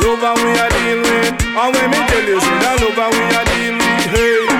Lover, 0.00 0.34
we 0.40 0.50
a 0.56 0.66
deal 0.72 1.00
with. 1.04 1.36
And 1.52 1.68
when 1.74 1.86
me 1.90 2.00
tell 2.08 2.24
you, 2.24 2.40
say 2.40 2.56
that 2.64 2.76
lover, 2.80 3.08
we 3.12 3.22
a 3.28 3.42
deal 3.52 3.76
with. 3.76 4.06
Hey. 4.14 4.55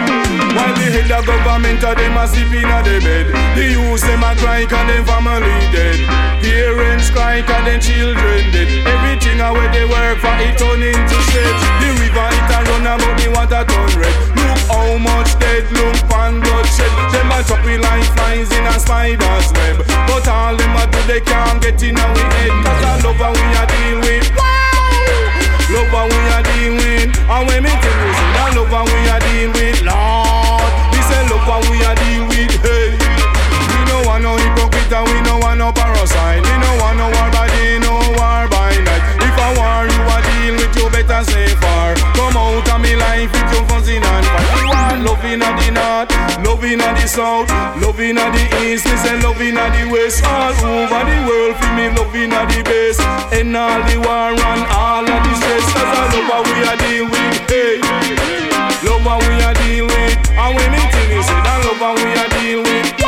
While 0.56 0.72
the 0.72 0.88
head 0.88 1.12
of 1.12 1.28
government 1.28 1.84
a 1.84 1.92
them 1.92 2.16
a 2.16 2.24
sleep 2.24 2.48
in 2.56 2.64
a 2.64 2.80
the 2.80 2.96
bed 3.04 3.28
The 3.52 3.76
youths 3.76 4.00
them 4.08 4.24
a 4.24 4.32
cry 4.40 4.64
cause 4.64 4.88
them 4.88 5.04
family 5.04 5.52
dead. 5.68 6.00
Parents 6.40 7.12
cry 7.12 7.44
cause 7.44 7.60
them 7.68 7.76
children 7.76 8.40
dead. 8.56 8.68
Everything 8.88 9.44
a 9.44 9.52
where 9.52 9.68
they 9.68 9.84
work 9.84 10.16
for 10.16 10.32
it 10.40 10.56
turn 10.56 10.80
into 10.80 11.18
shit. 11.28 11.56
The 11.84 11.88
river 12.00 12.28
it 12.32 12.48
a 12.48 12.58
run 12.72 12.88
about 12.88 13.14
the 13.20 13.28
water 13.36 13.62
turn 13.68 13.92
red. 14.00 14.16
Look 14.32 14.60
how 14.72 14.96
much 14.96 15.36
dead 15.36 15.68
look 15.76 16.00
pan 16.08 16.40
bloodshed 16.40 16.92
Them 17.12 17.28
a 17.36 17.44
chop 17.44 17.60
we 17.68 17.76
like 17.76 18.08
flies 18.16 18.48
in 18.48 18.64
a 18.64 18.80
spider's 18.80 19.52
web. 19.60 19.84
But 20.08 20.24
all 20.24 20.56
them 20.56 20.72
a 20.72 20.88
do 20.88 21.00
they 21.04 21.20
can't 21.20 21.60
get 21.60 21.82
in 21.84 22.00
our 22.00 22.16
head. 22.32 22.52
Cause 22.64 22.80
I 22.80 22.92
love 23.04 23.20
how 23.20 23.32
we 23.36 23.44
a 23.60 23.64
deal 23.68 23.98
with 24.08 25.35
Love 25.70 25.90
what 25.92 26.06
we 26.10 26.18
are 26.30 26.42
deal 26.46 26.74
with. 26.78 27.10
And 27.26 27.42
when 27.48 27.62
me 27.64 27.70
tell 27.70 27.98
you 27.98 28.12
say 28.14 28.30
that 28.38 28.50
love 28.54 28.70
how 28.70 28.86
we 28.86 28.98
a 29.10 29.16
deal 29.18 29.50
with. 29.50 29.82
Lord 29.82 30.70
Me 30.94 31.00
say 31.02 31.22
love 31.26 31.42
how 31.42 31.58
we 31.66 31.82
a 31.82 31.92
deal 31.98 32.22
with. 32.30 32.54
Hey. 32.62 32.94
We 32.94 33.25
no 33.96 34.08
want 34.08 34.22
no 34.22 34.36
hypocrite 34.36 34.92
and 34.92 35.08
we 35.08 35.20
no 35.24 35.38
want 35.38 35.58
no 35.58 35.72
parasite. 35.72 36.42
We 36.44 36.54
no 36.60 36.70
want 36.80 36.96
no 37.00 37.06
war 37.08 37.28
by 37.32 37.48
day, 37.56 37.78
no 37.80 37.96
war 38.20 38.44
by 38.52 38.76
night. 38.84 39.02
If 39.24 39.36
a 39.40 39.48
war 39.56 39.88
you 39.88 40.02
a 40.04 40.16
deal 40.28 40.54
with 40.60 40.72
you 40.76 40.86
better 40.92 41.24
say 41.24 41.48
far. 41.56 41.96
Come 42.12 42.36
out 42.36 42.68
of 42.68 42.80
me 42.80 42.92
life 42.96 43.32
with 43.32 43.48
your 43.52 43.64
fussing 43.68 44.04
and 44.04 44.26
fight 44.26 44.48
We 44.52 44.62
want 44.68 45.00
love 45.04 45.24
in 45.24 45.40
the 45.40 45.70
north 45.72 46.10
Love 46.44 46.64
in 46.64 46.78
the 46.78 47.06
south 47.06 47.48
Love 47.80 48.00
in 48.00 48.16
the 48.16 48.44
east. 48.64 48.84
Me 48.84 48.96
say 49.00 49.16
love 49.24 49.40
in 49.40 49.56
the 49.56 49.82
west. 49.88 50.24
All 50.24 50.52
over 50.52 51.02
the 51.08 51.16
world 51.24 51.56
for 51.56 51.72
me 51.72 51.88
love 51.96 52.14
in 52.16 52.30
the 52.30 52.60
best 52.68 53.00
And 53.32 53.56
all 53.56 53.80
the 53.88 53.96
war 53.96 54.32
and 54.36 54.64
all 54.76 55.04
of 55.04 55.20
the 55.24 55.32
stress. 55.40 55.64
Cause 55.72 55.92
I 55.96 56.04
love 56.12 56.28
how 56.28 56.42
we 56.44 56.56
a 56.68 56.74
deal 56.84 57.04
with 57.08 57.36
Hey. 57.48 57.80
Love 58.84 59.04
how 59.08 59.18
we 59.24 59.34
a 59.40 59.50
deal 59.64 59.86
with. 59.88 60.20
And 60.36 60.50
when 60.52 60.68
me 60.72 60.80
tell 60.92 61.08
you 61.08 61.22
say 61.24 61.40
that 61.48 61.58
love 61.64 61.80
how 61.80 61.94
we 61.96 62.08
a 62.12 62.24
deal 62.36 62.60
with 62.62 63.05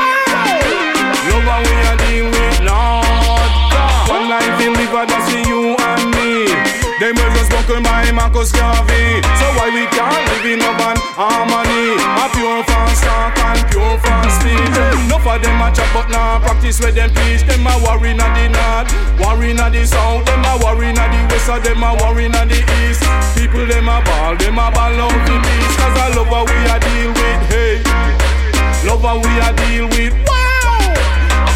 Words 7.17 7.41
was 7.41 7.49
spoken 7.49 7.81
by 7.83 8.11
Marcus 8.13 8.53
Garvey. 8.53 9.25
So 9.41 9.47
why 9.57 9.73
we 9.73 9.89
can't 9.89 10.13
live 10.29 10.45
in 10.45 10.61
love 10.61 10.77
and 10.77 11.01
harmony? 11.17 11.97
A 11.97 12.29
pure 12.37 12.61
fast 12.69 13.01
talk 13.01 13.33
and 13.33 13.65
pure 13.73 13.97
fast 14.05 14.37
speech 14.37 14.77
Enough 15.09 15.25
of 15.25 15.41
them 15.41 15.57
a 15.57 15.73
chat 15.73 15.89
but 15.97 16.11
now 16.13 16.37
practice 16.39 16.81
where 16.81 16.93
them 16.93 17.09
preach. 17.17 17.49
Them 17.49 17.65
a 17.65 17.73
worry 17.81 18.13
na 18.13 18.29
the 18.37 18.53
north, 18.53 18.93
worry 19.25 19.57
na 19.57 19.71
the 19.73 19.87
south. 19.89 20.27
Them 20.29 20.45
a 20.45 20.53
worry 20.61 20.93
na 20.93 21.09
the 21.09 21.21
west, 21.33 21.49
or 21.49 21.61
them 21.61 21.81
a 21.81 21.97
worry 21.97 22.29
na 22.29 22.45
the 22.45 22.61
east. 22.85 23.01
People 23.33 23.65
them 23.65 23.89
a 23.89 24.05
ball, 24.05 24.37
them 24.37 24.61
a 24.61 24.69
ball 24.69 25.01
out 25.01 25.19
the 25.25 25.35
peace 25.41 25.77
Cause 25.81 25.97
I 25.97 26.13
love 26.13 26.29
how 26.29 26.45
we 26.45 26.57
a 26.69 26.77
deal 26.77 27.11
with, 27.17 27.41
hey. 27.49 27.81
Love 28.85 29.01
how 29.01 29.17
we 29.17 29.33
a 29.41 29.51
deal 29.57 29.89
with, 29.97 30.13
wow 30.29 30.48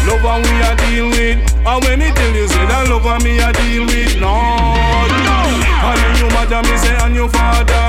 Love 0.07 0.21
how 0.21 0.37
we 0.43 0.53
a 0.61 0.71
deal 0.87 1.07
with. 1.09 1.39
And 1.65 1.79
when 1.83 1.99
me 1.99 2.09
tell 2.11 2.33
you 2.35 2.47
say 2.47 2.65
that 2.67 2.89
love 2.91 3.03
how 3.07 3.17
me 3.23 3.39
a 3.39 3.49
deal 3.55 3.85
with. 3.87 4.19
Lord 4.19 5.11
And 5.11 5.95
then 5.99 6.13
you 6.19 6.27
mother 6.35 6.61
me 6.67 6.75
say 6.79 6.95
and 7.03 7.15
your 7.15 7.29
father. 7.31 7.83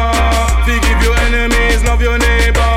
Forgive 0.64 1.00
your 1.02 1.16
enemies, 1.28 1.82
love 1.84 2.00
your 2.00 2.16
neighbor. 2.18 2.74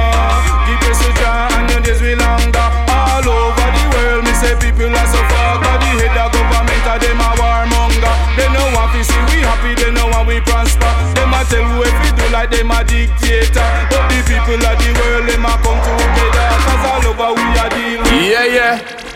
Give 0.65 0.82
your 0.84 0.95
soldier 0.97 1.38
and 1.58 1.65
your 1.69 1.82
days 1.86 2.02
will 2.02 2.17
longer. 2.17 2.67
All 2.89 3.26
over 3.30 3.67
the 3.78 3.84
world 3.93 4.21
me 4.26 4.34
say 4.36 4.54
people 4.58 4.89
are 4.89 5.10
so 5.10 5.21
far 5.32 5.62
Cause 5.62 5.80
the 5.86 5.89
head 6.02 6.17
of 6.17 6.34
government 6.34 6.86
a 6.89 6.93
them 6.97 7.21
a 7.21 7.30
warmonger. 7.38 8.13
They 8.36 8.50
know 8.52 8.65
want 8.73 8.91
to 8.97 9.02
see 9.06 9.21
we 9.32 9.45
happy, 9.45 9.73
they 9.78 9.93
know 9.93 10.10
want 10.12 10.28
we 10.28 10.41
prosper. 10.43 10.89
Them 11.13 11.34
a 11.34 11.41
tell 11.47 11.63
who 11.65 11.86
if 11.86 11.95
we 12.04 12.10
do 12.17 12.26
like 12.34 12.50
them 12.52 12.73
a 12.73 12.82
dictator. 12.84 13.69
But 13.93 14.02
the 14.12 14.19
people 14.28 14.60
of 14.60 14.76
the 14.82 14.89
world 14.97 15.26
them 15.30 15.45
a 15.45 15.54
come 15.62 15.78
together. 15.78 16.45
Cause 16.65 16.84
all 16.89 17.06
over 17.06 17.30
we 17.38 17.45
a 17.54 17.65
deal 17.69 18.02
Yeah, 18.28 18.45
yeah 18.50 19.07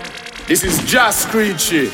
this 0.51 0.65
is 0.65 0.83
Jah 0.83 1.13
Screechy 1.13 1.87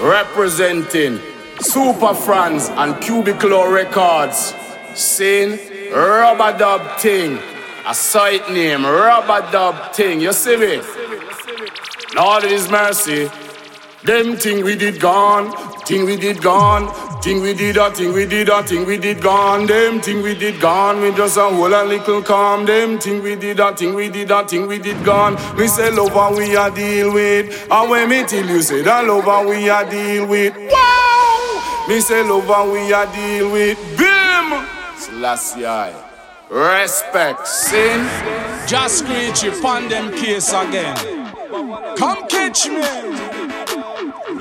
representing 0.00 1.18
Supah 1.58 2.14
Frans 2.14 2.68
and 2.68 2.94
Cubiculo 3.02 3.74
Records 3.74 4.54
saying 4.94 5.58
Rub-a-dub 5.90 6.98
Ting. 6.98 7.40
A 7.84 7.92
site 7.92 8.48
name, 8.52 8.86
Rub-a-dub 8.86 9.92
Ting. 9.92 10.20
You 10.20 10.32
see 10.32 10.56
me? 10.58 10.80
Lord 12.14 12.44
His 12.44 12.70
mercy. 12.70 13.28
Them 14.04 14.36
thing 14.36 14.64
we 14.64 14.76
did 14.76 15.00
gone, 15.00 15.50
thing 15.84 16.04
we 16.04 16.16
did 16.16 16.40
gone, 16.42 16.88
thing 17.22 17.40
we 17.42 17.54
did 17.54 17.76
a 17.76 17.90
thing 17.90 18.12
we 18.12 18.26
did 18.26 18.48
a 18.48 18.62
thing 18.62 18.86
we 18.86 18.96
did 18.96 19.20
gone, 19.20 19.66
them 19.66 20.00
thing 20.00 20.22
we 20.22 20.34
did 20.34 20.60
gone, 20.60 21.00
we 21.00 21.12
just 21.12 21.36
a 21.36 21.42
whole 21.42 21.74
a 21.74 21.84
little 21.84 22.22
calm, 22.22 22.64
them 22.64 22.98
thing 22.98 23.22
we 23.22 23.36
did 23.36 23.60
a 23.60 23.74
thing 23.74 23.94
we 23.94 24.08
did 24.08 24.30
a 24.30 24.46
thing 24.46 24.66
we 24.66 24.78
did 24.78 25.04
gone, 25.04 25.36
we 25.56 25.66
say 25.68 25.90
love 25.90 26.14
and 26.14 26.36
we 26.36 26.56
a 26.56 26.70
deal 26.70 27.12
with, 27.12 27.68
and 27.70 27.90
when 27.90 28.08
me 28.08 28.24
tell 28.24 28.46
you 28.46 28.62
say 28.62 28.82
that 28.82 29.04
love 29.06 29.26
and 29.26 29.48
we 29.48 29.68
a 29.68 29.88
deal 29.90 30.26
with, 30.26 30.54
wow, 30.56 31.86
me 31.88 32.00
say 32.00 32.22
love 32.22 32.48
and 32.48 32.72
we 32.72 32.92
a 32.92 33.06
deal 33.12 33.52
with, 33.52 33.78
bim, 33.98 34.66
Selassie 34.96 35.66
I. 35.66 36.10
Respect, 36.52 37.46
sin. 37.46 38.06
Just 38.66 38.98
screech 38.98 39.42
upon 39.44 39.88
them 39.88 40.12
case 40.12 40.52
again. 40.52 40.94
Come 41.96 42.28
catch 42.28 42.68
me. 42.68 43.51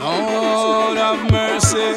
Lord 0.01 0.97
have 0.97 1.31
mercy. 1.31 1.93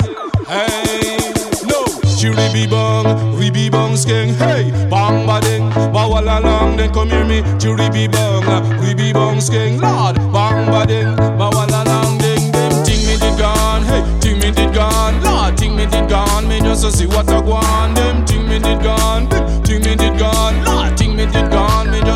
Hey, 0.47 1.17
no. 1.65 1.85
Chiri 2.21 2.53
be 2.53 2.67
bong, 2.67 3.39
we 3.39 3.51
be 3.51 3.71
bong 3.71 3.93
skeng. 3.95 4.35
Hey, 4.37 4.71
bang 4.91 5.27
ba 5.27 5.41
ding, 5.41 5.71
ba 5.71 6.07
walla 6.07 6.39
long. 6.39 6.77
Then 6.77 6.93
come 6.93 7.09
hear 7.09 7.25
me. 7.25 7.41
Chiri 7.57 7.91
be 7.91 8.07
bong, 8.07 8.45
ah, 8.45 8.61
we 8.83 8.93
be 8.93 9.11
bong 9.15 9.39
skeng. 9.39 9.81
Lord, 9.81 10.17
bang 10.35 10.67
ba 10.67 10.85
ding, 10.87 11.17
ba 11.17 11.49
walla 11.51 11.83
long. 11.87 12.19
Ding 12.19 12.53
ding, 12.53 12.85
ting 12.85 13.07
me 13.07 13.17
did 13.17 13.39
gone. 13.39 13.83
Hey, 13.85 14.05
ting 14.21 14.39
me 14.39 14.51
did 14.51 14.75
gone. 14.75 15.23
Lord, 15.23 15.57
ting 15.57 15.75
me 15.75 15.87
did 15.87 16.07
gone. 16.07 16.47
Me 16.47 16.61
just 16.61 16.85
to 16.85 16.93
see 16.93 17.07
what 17.07 17.27
I 17.31 17.41
want. 17.41 17.97
Them 17.97 18.27
ting 18.27 18.47
me 18.47 18.59
did 18.59 18.83
gone. 18.83 19.31
Ting 19.65 19.81
me 19.81 19.97
did 19.97 20.19
gone. 20.19 20.63
Lord, 20.63 20.84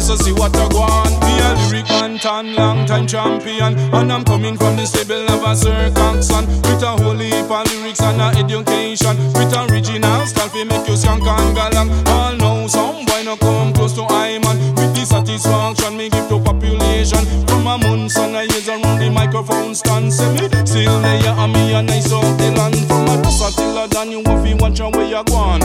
to 0.09 0.17
see 0.25 0.33
what 0.33 0.57
I 0.57 0.67
want. 0.73 1.13
Me 1.21 1.37
a 1.37 1.53
lyric 1.69 1.89
man, 1.91 2.19
tan 2.19 2.55
long 2.55 2.87
time 2.87 3.07
champion, 3.07 3.77
and 3.77 4.11
I'm 4.11 4.25
coming 4.25 4.57
from 4.57 4.77
the 4.77 4.87
stable 4.87 5.29
of 5.29 5.45
a 5.45 5.55
circumcision 5.55 6.49
with 6.65 6.83
a 6.83 6.97
whole 6.97 7.21
heap 7.21 7.51
of 7.51 7.67
lyrics 7.69 8.01
and 8.01 8.21
a 8.21 8.33
education, 8.41 9.15
with 9.37 9.53
original 9.53 10.25
style 10.25 10.49
fi 10.49 10.65
make 10.65 10.89
you 10.89 10.97
skank 10.97 11.29
and 11.29 11.53
galang. 11.57 11.91
All 12.09 12.35
know 12.37 12.67
some 12.67 13.05
boy 13.05 13.23
no 13.25 13.37
come 13.37 13.75
close 13.75 13.93
to 13.95 14.05
I 14.09 14.39
man 14.39 14.57
with 14.77 14.95
The 14.97 15.05
satisfaction 15.05 15.97
me 15.99 16.09
give 16.09 16.29
to 16.29 16.41
population. 16.41 17.25
From 17.47 17.67
a 17.67 17.77
month 17.77 18.17
and 18.17 18.37
a 18.37 18.49
years 18.49 18.69
around 18.69 19.01
the 19.01 19.11
microphone 19.11 19.75
stand. 19.75 20.13
Say 20.13 20.33
me 20.33 20.49
still 20.65 21.01
there 21.03 21.37
and 21.37 21.53
me 21.53 21.75
a 21.75 21.83
nice 21.83 22.11
off 22.13 22.25
the 22.39 22.51
land. 22.57 22.81
From 22.89 23.13
a 23.13 23.21
dust 23.21 23.59
till 23.59 23.77
a 23.77 23.87
done 23.89 24.11
you 24.13 24.23
fi 24.25 24.55
watch 24.55 24.81
where 24.81 25.05
you 25.05 25.23
gone. 25.25 25.61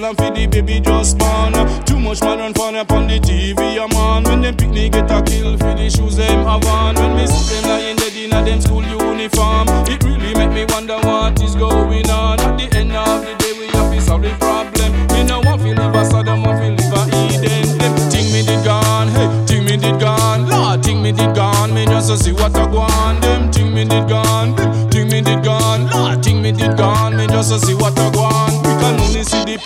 The 0.00 0.08
and 0.08 0.16
for 0.16 0.30
the 0.30 0.46
baby 0.46 0.80
just 0.80 1.18
born. 1.18 1.52
Too 1.84 2.00
much 2.00 2.22
man 2.22 2.38
run 2.38 2.54
fun 2.54 2.74
up 2.74 2.90
on 2.90 3.06
the 3.06 3.20
TV 3.20 3.76
a 3.76 3.84
man. 3.92 4.24
When 4.24 4.40
them 4.40 4.56
picnic 4.56 4.92
get 4.92 5.10
a 5.10 5.20
kill 5.20 5.58
for 5.58 5.76
the 5.76 5.90
shoes 5.90 6.16
them 6.16 6.46
have 6.48 6.64
on. 6.64 6.94
When 6.94 7.16
me 7.16 7.26
see 7.26 7.60
them 7.60 7.68
lying 7.68 7.96
dead 7.96 8.16
in 8.16 8.32
a 8.32 8.40
them 8.40 8.60
school 8.62 8.80
uniform. 8.80 9.68
It 9.92 10.02
really 10.02 10.32
make 10.32 10.56
me 10.56 10.64
wonder 10.72 10.96
what 11.04 11.36
is 11.42 11.54
going 11.54 12.08
on. 12.08 12.40
At 12.40 12.56
the 12.56 12.78
end 12.78 12.96
of 12.96 13.20
the 13.28 13.36
day 13.44 13.52
we 13.52 13.68
have 13.76 13.92
to 13.92 14.00
solve 14.00 14.22
the 14.22 14.32
problem. 14.40 14.88
Me 15.12 15.20
no 15.20 15.40
want 15.44 15.60
fi 15.60 15.74
live 15.76 15.94
a 15.94 16.04
Sodom, 16.08 16.44
want 16.44 16.56
fi 16.56 16.72
live 16.72 16.96
a 16.96 17.02
Eden. 17.36 17.68
Them 17.76 17.92
think 18.08 18.32
me 18.32 18.40
did 18.40 18.64
gone, 18.64 19.08
hey, 19.12 19.28
think 19.44 19.68
me 19.68 19.76
did 19.76 20.00
gone. 20.00 20.48
Lord, 20.48 20.82
think 20.82 21.02
me 21.02 21.12
did 21.12 21.36
gone. 21.36 21.74
Me 21.74 21.84
just 21.84 22.08
to 22.08 22.16
see 22.16 22.32
what 22.32 22.56
I 22.56 22.64
want. 22.64 23.20
Them 23.20 23.52
think 23.52 23.74
me 23.74 23.84
did 23.84 24.08
gone, 24.08 24.56
think 24.88 25.12
me 25.12 25.20
did 25.20 25.44
gone. 25.44 25.92
Lord, 25.92 26.24
think 26.24 26.40
me 26.40 26.52
did 26.52 26.78
gone. 26.78 27.18
Me 27.18 27.26
just 27.26 27.52
to 27.52 27.60
see 27.60 27.74
what 27.74 27.98
I 27.98 28.08
go 28.12 28.59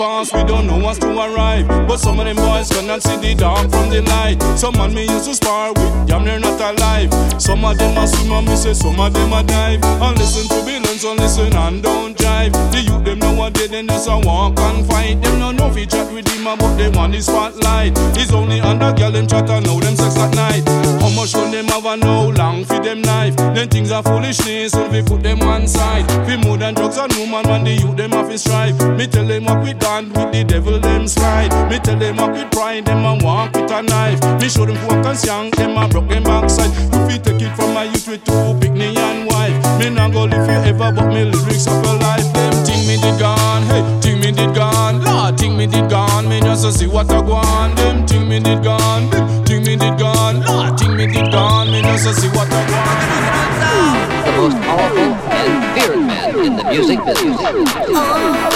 we 0.01 0.43
don't 0.45 0.67
know 0.67 0.79
what's 0.79 0.99
to 0.99 1.09
arrive. 1.09 1.69
But 1.69 1.99
some 1.99 2.19
of 2.19 2.25
them 2.25 2.37
boys 2.37 2.69
cannot 2.69 3.03
see 3.03 3.17
the 3.17 3.35
dark 3.35 3.71
from 3.71 3.91
the 3.91 4.03
light. 4.03 4.43
Some 4.59 4.75
man 4.75 4.93
me 4.93 5.03
used 5.03 5.27
to 5.27 5.35
spar 5.35 5.73
with, 5.73 6.09
damn 6.09 6.25
they're 6.25 6.41
not 6.41 6.61
alive. 6.61 7.13
Some 7.41 7.65
of 7.65 7.79
them 7.79 7.97
are 7.97 8.07
swim 8.07 8.33
and 8.33 8.47
me 8.47 8.57
say 8.57 8.75
some 8.75 8.99
of 8.99 9.13
them 9.13 9.33
are 9.33 9.45
dive. 9.45 9.85
And 9.85 10.19
listen 10.19 10.49
to 10.49 10.65
Bill 10.65 10.84
so 11.05 11.13
listen 11.13 11.53
and 11.53 11.83
don't 11.83 12.17
drive. 12.17 12.51
The 12.73 12.81
youth 12.81 13.05
them 13.05 13.19
nowadays 13.19 13.69
then 13.69 13.87
just 13.87 14.09
a 14.09 14.17
walk 14.25 14.59
and 14.59 14.87
fight. 14.87 15.21
Them 15.21 15.39
no 15.39 15.53
know 15.53 15.71
fi 15.71 15.85
chat 15.85 16.11
with 16.11 16.27
him 16.29 16.47
about 16.47 16.79
them 16.79 16.97
on 16.97 17.11
the 17.11 17.21
spotlight. 17.21 17.93
It's 18.17 18.33
only 18.33 18.61
under 18.61 18.91
girl 18.95 19.13
them 19.13 19.27
chat 19.27 19.51
and 19.51 19.67
know 19.67 19.79
them 19.81 19.97
sex 19.97 20.17
at 20.17 20.35
night. 20.35 20.65
How 21.03 21.11
much 21.11 21.35
when 21.35 21.51
them 21.51 21.67
have 21.67 21.85
a 21.85 21.99
no 21.99 22.31
long 22.31 22.65
fi 22.65 22.79
them 22.79 23.03
knife. 23.03 23.37
Then 23.37 23.69
things 23.69 23.93
are 23.93 24.03
foolishness 24.03 24.73
so 24.73 24.89
we 24.89 25.03
put 25.03 25.23
them 25.23 25.41
one 25.41 25.69
side. 25.69 26.09
Fi 26.27 26.39
more 26.39 26.57
than 26.57 26.73
drugs 26.73 26.97
and 26.97 27.13
woman 27.17 27.45
when 27.51 27.65
the 27.65 27.75
youth 27.75 27.99
them 27.99 28.13
have 28.13 28.33
strive. 28.41 28.75
Me 28.97 29.07
tell 29.07 29.27
them 29.27 29.45
what 29.45 29.63
we 29.63 29.75
done 29.75 30.09
with 30.09 30.33
the 30.33 30.43
devil 30.43 30.81
them 30.81 31.07
slide. 31.07 31.53
Me 31.69 31.79
tell 31.81 31.99
them 31.99 32.17
what 32.17 32.33
with 32.33 32.51
pride 32.51 32.87
them 32.87 33.05
and 33.05 33.21
walk 33.21 33.53
with 33.53 33.71
a 33.71 33.83
knife. 33.83 34.21
Me 34.41 34.49
show 34.49 34.65
them 34.65 34.77
fuck 34.89 35.05
and 35.05 35.23
young 35.23 35.51
them 35.51 35.77
a 35.77 35.87
broke 35.87 36.09
them 36.09 36.23
backside. 36.23 36.73
If 36.73 37.13
we 37.13 37.19
take 37.19 37.43
it 37.43 37.55
from 37.57 37.75
my 37.75 37.85
youth 37.85 38.09
with 38.09 38.25
two 38.25 38.57
picnic 38.59 38.97
and 38.97 39.27
wife. 39.29 39.44
Me 39.85 39.91
not 39.91 40.13
go 40.13 40.25
live 40.25 40.47
forever 40.47 40.93
but 40.93 41.09
me 41.09 41.27
lyrics 41.27 41.67
of 41.67 41.85
a 41.85 41.93
life. 41.99 42.33
Them 42.33 42.65
think 42.65 42.87
me 42.87 42.97
did 42.97 43.21
gone, 43.21 43.65
hey, 43.65 44.01
think 44.01 44.25
me 44.25 44.33
did 44.33 44.55
gone. 44.55 45.03
Lord, 45.03 45.37
think 45.37 45.57
me 45.57 45.67
did 45.67 45.91
gone. 45.91 46.27
Me 46.27 46.41
just 46.41 46.65
to 46.65 46.73
see 46.73 46.87
what 46.87 47.11
I 47.11 47.21
go 47.21 47.35
on. 47.35 47.75
Them 47.75 48.07
think 48.07 48.27
me 48.27 48.41
did 48.41 48.65
gone, 48.65 49.11
think 49.45 49.67
me 49.67 49.77
did 49.77 49.99
gone. 49.99 50.41
Lord, 50.41 50.79
think 50.79 50.95
me 50.95 51.07
did 51.07 51.31
gone. 51.31 51.71
Me 51.71 51.83
just 51.83 52.07
to 52.07 52.15
see 52.15 52.29
what 52.29 52.49
I 52.51 52.67
go 52.67 52.77
on. 52.81 54.25
The 54.25 54.33
most 54.41 54.57
powerful 54.63 55.13
and 55.37 55.79
feared 55.79 55.99
man 55.99 56.47
in 56.47 56.57
the 56.57 56.65
music 56.65 57.05
business. 57.05 57.37
Oh. 57.43 58.54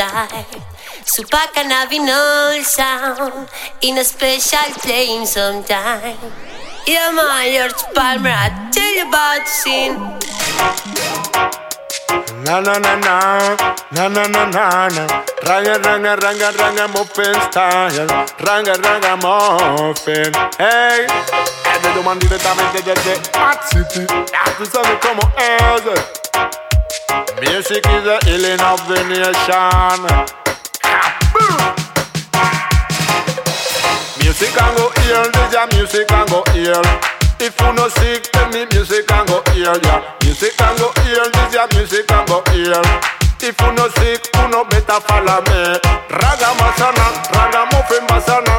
Style. 0.00 0.44
Super 1.04 1.46
cannabinol 1.54 2.62
sound 2.64 3.48
in 3.82 3.98
a 3.98 4.04
special 4.04 4.70
plane 4.80 5.26
sometime. 5.26 6.16
Yeah, 6.86 7.12
man, 7.12 7.52
George 7.52 7.82
Palmer, 7.94 8.30
I 8.32 8.70
tell 8.72 8.94
you 8.96 9.08
about 9.08 9.44
the 9.44 9.50
scene. 9.60 9.96
Na 12.44 12.60
na 12.60 12.78
na 12.78 12.96
na, 12.96 13.56
na 13.92 14.08
na 14.08 14.24
na 14.26 14.44
na 14.48 14.88
na. 14.88 15.04
Ranga 15.46 15.76
ranga 15.84 16.16
ranga 16.16 16.48
ranga 16.56 16.88
muffin 16.88 17.36
style, 17.50 18.06
ranga 18.46 18.74
ranga 18.80 19.12
muffin. 19.20 20.32
Hey, 20.56 21.04
è 21.04 21.92
domani 21.92 22.20
direttamente 22.20 22.82
desde 22.82 23.20
Hot 23.36 23.60
City. 23.68 24.04
Tu 24.56 24.64
sai 24.64 24.98
come 25.00 25.20
è. 25.36 26.19
Music 27.40 27.84
is 27.86 28.04
the 28.04 28.18
healing 28.26 28.60
of 28.60 28.80
the 28.88 29.00
nation. 29.08 30.00
Music 34.20 34.50
can 34.52 34.72
go 34.76 34.90
heal, 35.00 35.24
this 35.32 35.52
your 35.52 35.66
music 35.72 36.08
can 36.08 36.26
go 36.28 36.44
heal. 36.52 36.82
If 37.40 37.56
you 37.60 37.72
no 37.72 37.88
sick, 37.88 38.30
then 38.32 38.50
me 38.52 38.66
music 38.72 39.06
can 39.08 39.24
go 39.26 39.40
heal, 39.52 39.76
yeah. 39.84 40.04
Music 40.22 40.52
can 40.56 40.76
go 40.76 40.92
heal, 41.04 41.24
this 41.32 41.54
your 41.54 41.66
music 41.72 42.06
can 42.06 42.26
go 42.26 42.42
heal. 42.52 42.82
If 43.40 43.56
you 43.56 43.72
no 43.72 43.88
sick, 43.96 44.20
you 44.36 44.48
no 44.48 44.64
better 44.64 45.00
follow 45.08 45.40
me. 45.48 45.80
Raga 46.12 46.50
masana, 46.60 47.06
raga 47.32 47.62
muffin 47.72 48.04
masana. 48.12 48.56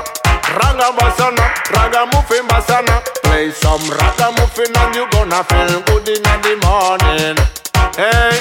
Raga 0.58 0.90
masana, 0.98 1.46
raga 1.70 2.06
muffin 2.14 2.46
masana. 2.50 3.02
Play 3.22 3.52
some 3.52 3.86
raga 3.94 4.32
muffin 4.42 4.74
and 4.74 4.96
you 4.96 5.06
gonna 5.12 5.44
feel 5.46 5.82
good 5.86 6.10
in 6.10 6.24
the 6.24 6.54
morning. 6.66 7.61
Hey, 8.00 8.32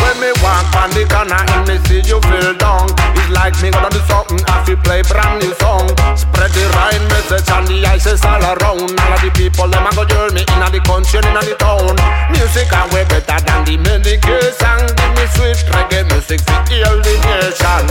when 0.00 0.16
me 0.24 0.32
walk 0.40 0.72
on 0.80 0.88
the 0.96 1.04
corner 1.04 1.36
and 1.36 1.68
me 1.68 1.76
see 1.84 2.00
you 2.08 2.16
feel 2.24 2.56
down, 2.56 2.88
it's 3.12 3.28
like 3.28 3.52
me 3.60 3.68
gonna 3.68 3.92
do 3.92 4.00
something. 4.08 4.40
I 4.48 4.64
feel 4.64 4.80
play 4.80 5.04
brand 5.04 5.44
new 5.44 5.52
song, 5.60 5.84
spread 6.16 6.48
the 6.56 6.64
right 6.72 7.02
message 7.12 7.44
and 7.52 7.68
the 7.68 7.84
ices 7.84 8.24
all 8.24 8.40
around. 8.40 8.88
All 8.88 9.12
of 9.12 9.20
the 9.20 9.28
people 9.36 9.68
them 9.68 9.84
a 9.84 9.92
go 9.92 10.08
join 10.08 10.32
me 10.32 10.48
in 10.48 10.60
the 10.72 10.80
country 10.80 11.20
and 11.20 11.28
in 11.28 11.44
the 11.44 11.54
town. 11.60 11.92
Music 12.32 12.72
are 12.72 12.88
way 12.88 13.04
better 13.04 13.36
than 13.44 13.68
the 13.68 13.76
medication. 13.84 14.80
Give 14.96 15.12
me 15.12 15.24
sweet 15.36 15.60
reggae 15.68 16.08
music 16.08 16.40
to 16.48 16.56
heal 16.72 16.96
the 17.04 17.14
nation. 17.20 17.84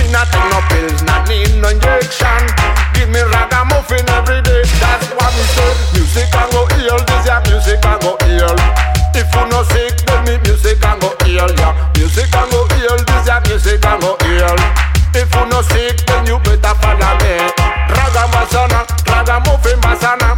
Me 0.00 0.08
not 0.08 0.32
take 0.32 0.48
no 0.48 0.58
pills, 0.72 1.04
not 1.04 1.28
need 1.28 1.52
no 1.60 1.68
injection. 1.68 2.40
Give 2.96 3.12
me 3.12 3.20
ragamuffin 3.20 4.08
every 4.08 4.40
day. 4.40 4.64
That's 4.80 5.04
what 5.20 5.30
me 5.36 5.44
say. 5.52 5.72
Music 6.00 6.32
can 6.32 6.48
go 6.48 6.64
heal, 6.80 6.96
this 6.96 7.28
yeah 7.28 7.44
music 7.44 7.84
can 7.84 8.00
go 8.00 8.16
heal. 8.24 8.56
If 9.16 9.30
you 9.32 9.46
no 9.46 9.62
sick, 9.70 9.94
then 10.06 10.24
me 10.26 10.38
music 10.42 10.80
can 10.80 10.98
go 10.98 11.14
heal, 11.22 11.46
yeah. 11.58 11.70
Music 11.96 12.30
can 12.30 12.50
go 12.50 12.66
heal, 12.74 12.98
this 12.98 13.26
yeah 13.26 13.40
music 13.46 13.80
can 13.80 14.00
go 14.00 14.18
heal. 14.26 14.58
If 15.14 15.30
you 15.30 15.46
no 15.46 15.62
sick, 15.62 16.02
then 16.06 16.26
you 16.26 16.38
better 16.42 16.74
follow 16.82 17.14
me. 17.22 17.38
Raga 17.94 18.26
masana, 18.34 18.82
raga 19.06 19.38
muffin 19.46 19.78
masana, 19.86 20.34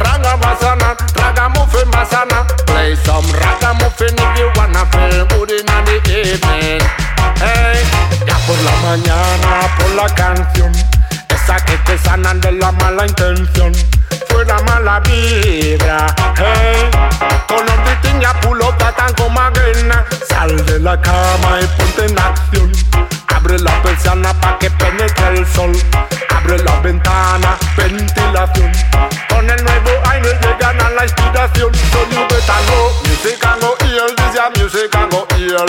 raga 0.00 0.40
masana, 0.40 0.96
raga 1.20 1.48
muffin 1.52 1.88
masana. 1.92 2.48
Play 2.64 2.96
some 2.96 3.28
raga 3.44 3.76
muffin 3.76 4.16
if 4.16 4.38
you 4.38 4.48
wanna 4.56 4.88
feel 4.88 5.26
good 5.28 5.50
in 5.52 5.66
the 5.84 5.96
evening. 6.08 6.80
Hey, 7.36 7.84
ya 8.26 8.36
por 8.46 8.56
la 8.64 8.74
mañana, 8.88 9.68
por 9.76 9.90
la 10.00 10.08
canción, 10.14 10.72
esa 11.28 11.56
que 11.66 11.76
te 11.84 11.98
sanan 11.98 12.40
de 12.40 12.52
la 12.52 12.72
mala 12.72 13.06
intención. 13.06 13.72
Fuera 14.34 14.60
mala 14.62 14.98
vibra, 14.98 16.12
hey. 16.36 16.90
Con 17.46 17.64
pull 18.42 18.62
up 18.64 18.76
that 18.80 18.98
and 18.98 19.14
come 19.14 19.38
again. 19.38 19.92
Sal 20.26 20.50
de 20.66 20.80
la 20.80 21.00
cama 21.00 21.60
y 21.62 21.66
ponte 21.78 22.06
en 22.06 22.18
acción. 22.18 22.72
Abre 23.28 23.60
la 23.60 23.70
persiana 23.80 24.34
pa' 24.40 24.58
que 24.58 24.68
penetre 24.70 25.38
el 25.38 25.46
sol. 25.46 25.70
Abre 26.30 26.58
la 26.64 26.80
ventana, 26.80 27.56
ventilación. 27.76 28.72
Con 29.28 29.48
el 29.48 29.62
nuevo 29.62 29.90
aire 30.10 30.36
llegan 30.42 30.82
a 30.82 30.90
la 30.90 31.04
inspiración. 31.04 31.72
So 31.92 32.02
you 32.10 32.26
better 32.26 32.58
music 33.06 33.38
can 33.38 33.60
go 33.60 33.76
heal, 33.86 34.08
this 34.16 34.34
ya 34.34 34.50
music 34.58 34.90
can 34.90 35.10
go 35.10 35.28
heal. 35.36 35.64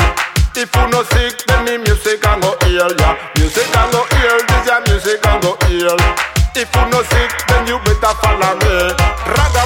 If 0.56 0.76
you 0.76 0.88
no 0.90 1.04
sick, 1.14 1.46
then 1.46 1.66
me 1.66 1.78
music 1.78 2.20
can 2.20 2.40
go 2.40 2.58
heal, 2.66 2.90
yeah. 2.98 3.16
Music 3.38 3.72
can 3.72 3.92
go 3.92 4.02
heal, 4.10 4.40
this 4.48 4.66
ya 4.66 4.80
music 4.88 5.22
can 5.22 5.40
go 5.40 5.56
heal. 5.68 6.35
If 6.58 6.74
you 6.74 6.86
no 6.90 7.04
sick, 7.04 7.32
then 7.50 7.68
you 7.68 7.78
better 7.84 8.16
follow 8.24 8.56
me. 8.64 8.96
Raga 9.28 9.64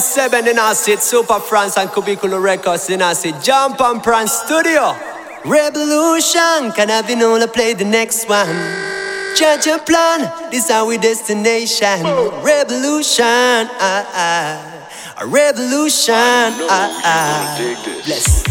7, 0.00 0.44
then 0.44 0.58
I 0.58 0.72
Supah 0.72 1.40
Frans 1.42 1.76
and 1.76 1.90
Cubiculo 1.90 2.42
Records, 2.42 2.86
then 2.86 3.02
I 3.02 3.14
Jump 3.42 3.80
and 3.80 4.02
Prance 4.02 4.32
Studio. 4.32 4.96
Revolution, 5.44 6.72
can 6.72 6.90
I 6.90 7.02
be 7.06 7.14
known 7.14 7.40
to 7.40 7.48
play 7.48 7.74
the 7.74 7.84
next 7.84 8.28
one? 8.28 8.48
Change 9.36 9.66
your 9.66 9.78
plan, 9.78 10.30
this 10.50 10.70
our 10.70 10.96
destination. 10.98 12.02
Revolution, 12.42 13.24
ah 13.24 14.04
ah. 14.12 15.22
A 15.22 15.26
revolution, 15.26 16.14
ah 16.14 17.00
ah. 17.04 17.56
Bless. 18.04 18.44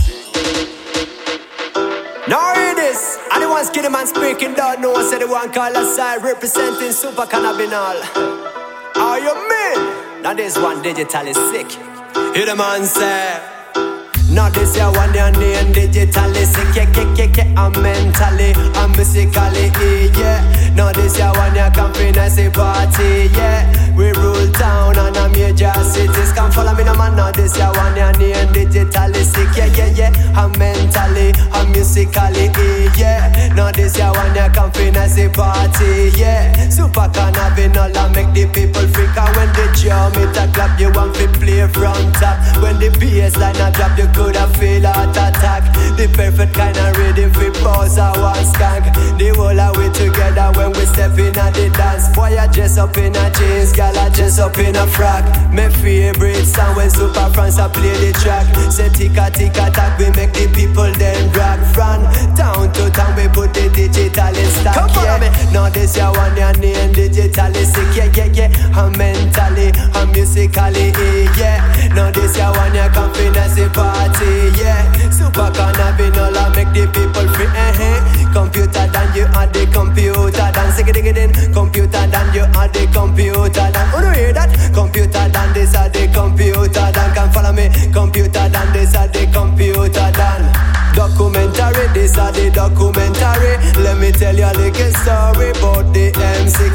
Now 2.27 2.53
hear 2.55 2.75
this. 2.75 3.17
Anyone 3.33 3.65
skinny 3.65 3.89
man 3.89 4.07
speaking, 4.07 4.53
don't 4.53 4.81
know. 4.81 4.95
Said 5.09 5.21
the 5.21 5.27
one 5.27 5.51
call 5.51 5.75
aside, 5.75 6.23
representing 6.23 6.91
super 6.91 7.25
cannabinol. 7.25 7.97
Are 8.95 9.19
you 9.19 9.33
me? 9.49 9.58
Now 10.21 10.33
this 10.33 10.57
one 10.57 10.81
digital 10.81 11.27
is 11.27 11.37
sick. 11.51 11.71
Hear 12.35 12.45
the 12.45 12.55
man 12.55 12.83
say. 12.83 13.58
Now 14.31 14.47
this 14.49 14.75
year 14.75 14.91
one 14.91 15.11
day 15.11 15.19
and 15.21 15.73
digitally 15.73 16.45
sick, 16.45 16.75
yeah, 16.75 16.85
yeah, 16.93 17.15
yeah, 17.15 17.31
yeah, 17.35 17.61
I'm 17.61 17.73
mentally, 17.81 18.53
I'm 18.75 18.91
musically, 18.91 20.11
yeah. 20.19 20.73
Now 20.75 20.91
this 20.91 21.17
year 21.17 21.31
one 21.33 21.55
year 21.55 21.71
come 21.73 21.93
finesse 21.93 22.49
party, 22.53 23.29
yeah. 23.33 23.65
We 23.97 24.11
rule 24.13 24.51
town 24.53 24.97
and 24.97 25.17
a 25.17 25.29
major 25.29 25.73
cities 25.83 26.31
come 26.33 26.51
follow 26.51 26.73
me 26.75 26.83
no 26.83 26.95
man 26.95 27.15
Now 27.15 27.31
this 27.31 27.57
year 27.57 27.71
one 27.73 27.95
year 27.95 28.13
and 28.37 28.49
digitally 28.53 29.23
sick, 29.23 29.49
yeah, 29.57 29.65
yeah, 29.75 29.91
yeah. 29.97 30.33
I'm 30.37 30.51
mentally, 30.59 31.33
I'm 31.51 31.71
musically, 31.71 32.47
yeah. 32.95 33.51
Now 33.55 33.71
this 33.71 33.97
year 33.97 34.11
one 34.13 34.35
you 34.35 34.47
come 34.53 34.71
as 34.95 35.17
a 35.17 35.27
party, 35.29 36.11
yeah. 36.15 36.53
Super 36.69 37.09
carnival, 37.11 37.97
I 37.97 38.07
make 38.13 38.31
the 38.33 38.45
people 38.53 38.87
freak 38.93 39.17
out 39.17 39.35
when 39.35 39.49
the 39.53 39.65
drum 39.73 40.13
it 40.15 40.37
a 40.37 40.51
clap, 40.53 40.79
you 40.79 40.91
want 40.91 41.15
to 41.15 41.27
play 41.39 41.67
from 41.67 42.11
top. 42.13 42.37
When 42.61 42.79
the 42.79 42.89
bass 42.99 43.35
line 43.35 43.55
a 43.55 43.71
drop, 43.71 43.97
you 43.97 44.07
coulda 44.19 44.45
feel 44.59 44.83
heart 44.83 45.15
attack. 45.15 45.63
The 45.95 46.11
perfect 46.11 46.53
kind 46.53 46.75
of 46.75 46.91
rhythm 46.99 47.31
for 47.31 47.51
pause 47.63 47.97
a 47.97 48.11
one 48.19 48.43
skank. 48.51 48.91
The 49.15 49.31
whole 49.35 49.55
of 49.55 49.75
we 49.79 49.87
together 49.95 50.51
when 50.59 50.75
we 50.75 50.83
step 50.91 51.15
in 51.15 51.31
at 51.39 51.55
the 51.55 51.71
dance. 51.71 52.11
Boy, 52.11 52.35
I 52.35 52.47
dress 52.51 52.77
up 52.77 52.97
in 52.97 53.15
a 53.15 53.25
jeans, 53.31 53.71
girl, 53.71 53.95
I 53.95 54.09
dress 54.09 54.39
up 54.39 54.57
in 54.59 54.75
a 54.75 54.85
frock. 54.87 55.23
My 55.55 55.69
favorite 55.79 56.43
song 56.43 56.75
when 56.75 56.89
Supah 56.89 57.31
Frans 57.33 57.59
I 57.59 57.67
play 57.71 57.95
the 58.03 58.11
track. 58.19 58.47
Say 58.71 58.89
ticka 58.91 59.31
ticka 59.31 59.71
tack, 59.71 59.97
we 59.99 60.11
make 60.11 60.35
the 60.35 60.51
people 60.51 60.91
then 60.99 61.31
rock. 61.31 61.59
From 61.71 62.03
town 62.35 62.71
to 62.75 62.89
town, 62.91 63.15
we 63.15 63.27
put 63.31 63.53
the 63.53 63.71
digital 63.71 64.35
in 64.35 64.51
stock. 64.59 64.75
Come 64.75 65.03
yeah. 65.03 65.19
me. 65.23 65.29
Now 65.53 65.69
this 65.69 65.95
year 65.95 66.11
one 66.11 66.35
your 66.35 66.53
name 66.59 66.91
digitally 66.91 67.63
sick, 67.63 67.87
yeah, 67.95 68.11
yeah, 68.15 68.51
yeah. 68.51 68.75
I'm 68.75 68.91
mentally, 68.97 69.71
I'm 69.95 70.11
musically, 70.11 70.91
yeah. 71.39 71.63
Now 71.95 72.11
this 72.11 72.35
year 72.35 72.51
one 72.51 72.75
your 72.75 72.89
confidence 72.91 73.59
a 73.59 74.08
party, 74.09 74.61
yeah. 74.61 75.11
Super 75.11 75.49
cannabinol, 75.51 76.35
I 76.35 76.49
make 76.55 76.71
the 76.73 76.87
people 76.91 77.27
free, 77.33 77.45
eh, 77.45 77.73
eh. 77.79 78.33
Computer 78.33 78.87
than 78.87 79.15
you 79.15 79.25
are 79.35 79.47
the 79.47 79.65
computer, 79.71 80.51
dance, 80.51 80.81
dig 80.81 81.05
it, 81.05 81.17
in. 81.17 81.31
Computer 81.53 82.07
than 82.07 82.33
you 82.33 82.45
are 82.55 82.67
the 82.67 82.87
computer, 82.93 83.71
than. 83.71 83.87
Oh, 83.93 84.01
no, 84.01 84.11
hear 84.11 84.33
that? 84.33 84.49
Computer 84.73 85.29
than 85.29 85.53
this 85.53 85.75
are 85.75 85.89
the 85.89 86.07
computer, 86.13 86.91
than. 86.91 87.13
Can 87.13 87.31
follow 87.31 87.51
me? 87.51 87.69
Computer 87.91 88.49
than 88.49 88.73
this 88.73 88.95
are 88.95 89.07
the 89.07 89.25
computer, 89.33 90.11
than. 90.11 90.41
Documentary, 90.93 91.87
this 91.93 92.17
are 92.17 92.31
the 92.31 92.49
documentary. 92.49 93.57
Let 93.81 93.97
me 93.99 94.11
tell 94.11 94.35
you 94.35 94.45
a 94.45 94.53
little 94.53 94.91
story 95.01 95.49
about 95.51 95.93
the 95.93 96.11
MC. 96.17 96.68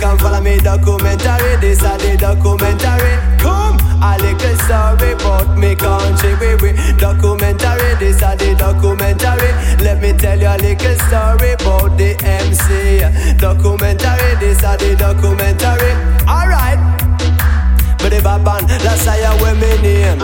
That's 19.05 19.43
where 19.43 19.55
me 19.55 19.73
name. 19.83 20.19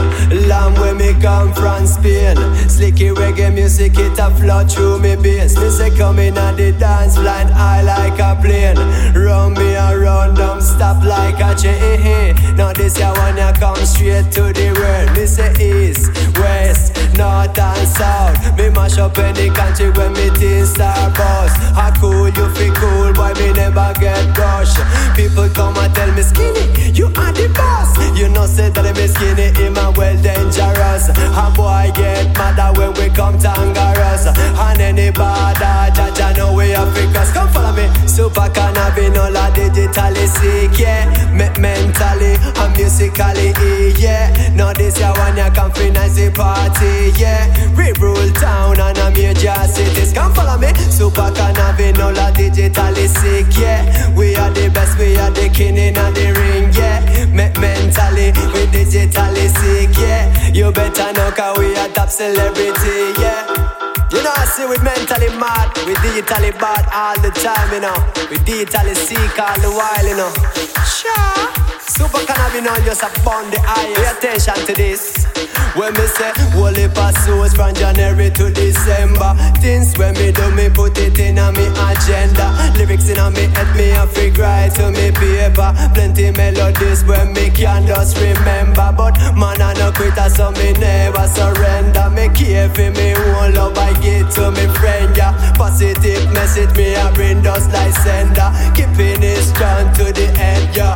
Lamb 0.48 0.74
where 0.74 0.94
me 0.94 1.12
come 1.20 1.52
from 1.52 1.86
Spain. 1.86 2.36
Slicky 2.68 3.08
reggae 3.08 3.52
music, 3.52 3.98
it 3.98 4.18
a 4.18 4.30
flow 4.30 4.64
through 4.66 4.98
me 5.00 5.16
bass 5.16 5.56
Me 5.58 5.70
say 5.70 5.90
come 5.96 6.18
in 6.18 6.38
on 6.38 6.56
the 6.56 6.72
dance 6.72 7.16
blind 7.16 7.50
I 7.50 7.82
like 7.82 8.18
a 8.18 8.40
plane. 8.40 8.76
Run 9.14 9.54
me 9.54 9.74
around, 9.76 10.36
don't 10.36 10.62
stop 10.62 11.02
like 11.04 11.40
a 11.40 11.54
chain 11.60 12.34
Now 12.56 12.72
this 12.72 12.98
one 12.98 13.36
ya 13.36 13.52
come 13.52 13.76
straight 13.84 14.30
to 14.32 14.52
the 14.52 14.72
world 14.78 15.18
Me 15.18 15.26
say 15.26 15.52
east, 15.60 16.10
west, 16.38 16.89
north 17.20 17.58
and 17.58 17.88
south 17.88 18.56
Me 18.56 18.70
mash 18.70 18.96
up 18.96 19.16
any 19.18 19.50
country 19.50 19.90
when 19.90 20.12
me 20.14 20.30
things 20.40 20.72
star 20.72 21.10
boss 21.12 21.52
How 21.76 21.92
cool 22.00 22.28
you 22.28 22.46
feel 22.56 22.72
cool, 22.80 23.12
boy 23.12 23.32
me 23.36 23.52
never 23.52 23.92
get 24.00 24.24
crushed 24.34 24.80
People 25.20 25.48
come 25.50 25.76
and 25.76 25.94
tell 25.94 26.10
me 26.16 26.22
skinny, 26.22 26.64
you 26.96 27.06
are 27.06 27.32
the 27.36 27.52
boss. 27.52 27.92
You 28.16 28.28
know, 28.30 28.46
say 28.46 28.70
that 28.70 28.86
I'm 28.86 28.96
skinny, 28.96 29.52
him 29.52 29.76
and 29.76 29.96
well 29.96 30.16
dangerous. 30.16 31.12
A 31.12 31.44
boy 31.52 31.92
get 31.92 32.32
mad 32.40 32.56
when 32.78 32.94
we 32.94 33.12
come 33.12 33.36
tangerous. 33.38 34.26
And 34.32 34.80
anybody, 34.80 35.92
judge, 35.92 36.20
I 36.20 36.32
know 36.36 36.54
we 36.54 36.72
Africans. 36.72 37.32
Come 37.36 37.52
follow 37.52 37.76
me. 37.76 37.84
Super 38.08 38.48
cannabinola, 38.48 39.52
digitally 39.52 40.24
sick, 40.24 40.78
yeah. 40.78 41.04
Me 41.36 41.52
mentally 41.60 42.40
and 42.40 42.72
musically, 42.72 43.52
yeah. 44.00 44.32
Now 44.56 44.72
this 44.72 44.98
year 44.98 45.12
one, 45.20 45.36
you 45.36 45.50
come 45.52 45.70
finance 45.72 46.16
the 46.16 46.30
party, 46.32 47.09
yeah. 47.18 47.46
We 47.76 47.92
rule 48.00 48.30
town 48.32 48.78
and 48.80 48.98
a 48.98 49.10
major 49.10 49.54
cities. 49.66 50.12
Come 50.12 50.34
follow 50.34 50.58
me. 50.58 50.68
Super 50.90 51.30
cannabinola, 51.32 52.32
digitally 52.32 53.08
sick, 53.08 53.46
yeah. 53.58 54.12
We 54.14 54.36
are 54.36 54.50
the 54.50 54.68
best, 54.68 54.98
we 54.98 55.16
are 55.16 55.30
the 55.30 55.48
king 55.48 55.76
in 55.76 55.94
the 55.94 56.26
ring, 56.36 56.72
yeah. 56.74 57.00
Me 57.32 57.48
mentally, 57.58 58.32
we 58.52 58.66
digitally 58.68 59.48
sick, 59.48 59.96
yeah. 59.98 60.52
You 60.52 60.70
better 60.72 61.12
know 61.12 61.30
cause 61.32 61.58
we 61.58 61.72
a 61.74 61.88
top 61.88 62.10
celebrity, 62.10 63.14
yeah. 63.20 63.48
You 64.12 64.22
know 64.22 64.32
I 64.36 64.44
see 64.44 64.66
we 64.66 64.76
mentally 64.84 65.30
mad, 65.38 65.72
we 65.86 65.94
digitally 65.94 66.52
bad 66.58 66.84
all 66.92 67.16
the 67.22 67.30
time, 67.30 67.72
you 67.72 67.80
know. 67.80 67.96
We 68.30 68.36
digitally 68.44 68.94
sick 68.94 69.38
all 69.38 69.56
the 69.60 69.70
while, 69.70 70.06
you 70.06 70.16
know. 70.16 70.32
Sure. 70.84 71.79
Super 71.90 72.18
cannabinoid 72.18 72.84
just 72.84 73.02
upon 73.02 73.50
the 73.50 73.58
eye. 73.66 73.92
Pay 73.96 74.06
attention 74.06 74.66
to 74.66 74.72
this. 74.72 75.26
When 75.74 75.92
me 75.94 76.06
say 76.06 76.32
holy 76.54 76.88
pursuits 76.88 77.54
from 77.54 77.74
January 77.74 78.30
to 78.30 78.50
December, 78.50 79.34
things 79.58 79.96
when 79.98 80.14
me 80.14 80.32
do 80.32 80.50
me 80.50 80.68
put 80.68 80.98
it 80.98 81.18
in 81.18 81.38
a 81.38 81.52
me 81.52 81.66
agenda. 81.66 82.50
Lyrics 82.76 83.08
in 83.08 83.18
a 83.18 83.30
me 83.30 83.46
head 83.54 83.70
me 83.76 83.90
a 83.90 84.06
free 84.06 84.30
write 84.30 84.74
to 84.76 84.90
me 84.90 85.10
paper. 85.12 85.74
Plenty 85.94 86.30
melodies 86.32 87.04
when 87.04 87.32
me 87.32 87.50
can 87.50 87.86
just 87.86 88.16
remember, 88.18 88.94
but 88.96 89.14
man 89.34 89.62
I 89.62 89.74
no 89.74 89.92
quitter 89.92 90.28
so 90.30 90.50
me 90.52 90.72
never 90.74 91.26
surrender. 91.26 92.10
Me 92.10 92.28
care 92.34 92.68
for 92.70 92.90
me 92.90 93.14
own 93.14 93.54
love 93.54 93.78
I 93.78 93.92
give 94.00 94.30
to 94.34 94.50
me 94.50 94.66
friend 94.78 95.16
yeah. 95.16 95.34
Positive 95.54 96.32
message 96.32 96.74
me 96.76 96.94
a 96.94 97.10
bring 97.14 97.42
dust 97.42 97.70
like 97.72 97.94
sender. 97.94 98.50
Keeping 98.74 99.22
it 99.22 99.42
strong 99.42 99.92
to 99.94 100.12
the 100.12 100.26
end 100.38 100.74
yeah. 100.74 100.94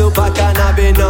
Know 0.00 0.08
man 0.08 0.32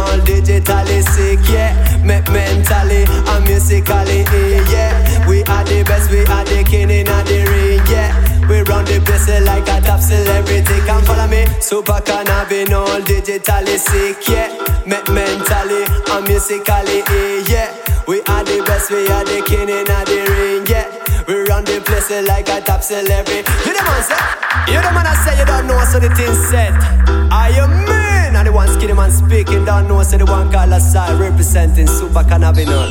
say 0.05 0.21
digitally 0.21 1.01
sick, 1.01 1.39
yeah. 1.49 1.73
Me 2.03 2.21
mentally 2.31 3.03
and 3.07 3.43
musically, 3.45 4.23
yeah. 4.69 5.27
We 5.27 5.43
are 5.45 5.63
the 5.63 5.83
best, 5.87 6.11
we 6.11 6.19
are 6.27 6.43
the 6.43 6.63
king 6.63 6.89
in 6.89 7.07
the 7.07 7.39
ring, 7.49 7.81
yeah. 7.87 8.11
We 8.47 8.61
run 8.61 8.85
the 8.85 8.99
place 8.99 9.27
like 9.47 9.67
a 9.67 9.79
top 9.81 10.01
celebrity. 10.01 10.79
Come 10.85 11.03
follow 11.03 11.27
me. 11.27 11.45
Super 11.61 11.99
cannabinol, 12.03 13.01
digitally 13.07 13.79
sick, 13.79 14.27
yeah. 14.27 14.51
Me 14.85 14.99
mentally 15.07 15.83
and 16.11 16.27
musically, 16.27 17.01
yeah. 17.47 17.71
We 18.07 18.21
are 18.27 18.43
the 18.43 18.61
best, 18.67 18.91
we 18.91 19.07
are 19.07 19.23
the 19.23 19.41
king 19.47 19.69
in 19.69 19.85
the 19.87 20.23
ring, 20.35 20.67
yeah. 20.67 20.87
We 21.27 21.41
run 21.47 21.63
the 21.63 21.81
place 21.81 22.11
like 22.27 22.49
a 22.49 22.61
top 22.61 22.83
celebrity. 22.83 23.47
You 23.65 23.73
the 23.73 23.83
man 23.87 24.03
say, 24.03 24.19
you 24.67 24.81
the 24.81 24.91
man 24.91 25.07
I 25.07 25.15
say 25.23 25.39
you 25.39 25.45
don't 25.45 25.67
know 25.67 25.79
so 25.85 25.99
the 25.99 26.13
thing 26.13 26.35
set. 26.51 26.75
Are 27.31 27.49
you 27.49 27.67
mean? 27.67 28.00
And 28.41 28.47
the 28.47 28.53
one 28.53 28.67
skinny 28.69 28.93
man 28.93 29.11
speaking, 29.11 29.65
don't 29.65 29.87
know 29.87 30.01
so 30.01 30.17
the 30.17 30.25
one 30.25 30.51
call 30.51 30.73
aside 30.73 31.19
representing 31.19 31.85
super 31.85 32.23
cannabinol 32.23 32.89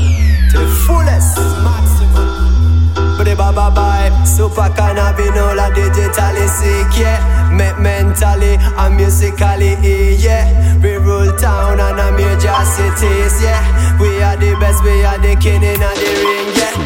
to 0.52 0.58
the 0.58 0.66
fullest 0.86 1.36
maximum. 1.66 2.94
But 3.18 3.24
the 3.24 3.34
bye 3.34 3.50
bye 3.50 4.24
super 4.24 4.70
cannabinol 4.78 5.58
a 5.58 5.74
digitally 5.74 6.46
sick, 6.46 6.94
yeah. 7.02 7.18
Me 7.50 7.66
mentally 7.82 8.58
and 8.62 8.94
musically, 8.94 9.74
yeah. 10.22 10.46
We 10.84 10.98
rule 11.02 11.36
town 11.36 11.80
and 11.80 11.98
a 11.98 12.12
major 12.12 12.54
cities, 12.62 13.42
yeah. 13.42 13.98
We 13.98 14.22
are 14.22 14.36
the 14.36 14.54
best, 14.60 14.84
we 14.84 15.02
are 15.02 15.18
the 15.18 15.34
king 15.34 15.64
in 15.64 15.80
the 15.80 15.90
ring, 16.22 16.54
yeah. 16.54 16.78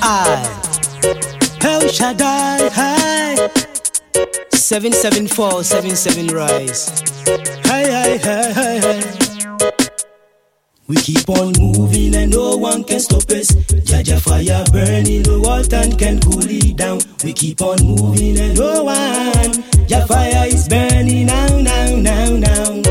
I 0.00 0.46
El 1.64 1.88
Shaddai 1.88 2.70
774 4.66 5.62
77 5.62 6.26
rise 6.34 6.90
Hi 7.66 7.84
hi 7.84 8.16
hi 8.18 8.50
hi 8.50 8.78
hi 8.78 9.12
we 10.88 10.96
keep 10.96 11.28
on 11.30 11.52
moving 11.58 12.16
and 12.16 12.32
no 12.32 12.56
one 12.56 12.84
can 12.84 13.00
stop 13.00 13.28
us. 13.30 13.50
Jaja 13.50 14.20
fire 14.20 14.64
burning, 14.70 15.22
no 15.22 15.40
water 15.40 15.82
can 15.96 16.20
cool 16.20 16.46
it 16.46 16.76
down. 16.76 17.00
We 17.24 17.32
keep 17.32 17.60
on 17.60 17.78
moving 17.84 18.38
and 18.38 18.56
no 18.56 18.84
one. 18.84 19.52
Jaja 19.86 20.06
fire 20.06 20.46
is 20.46 20.68
burning 20.68 21.26
now, 21.26 21.58
now, 21.58 21.96
now, 21.96 22.36
now. 22.36 22.82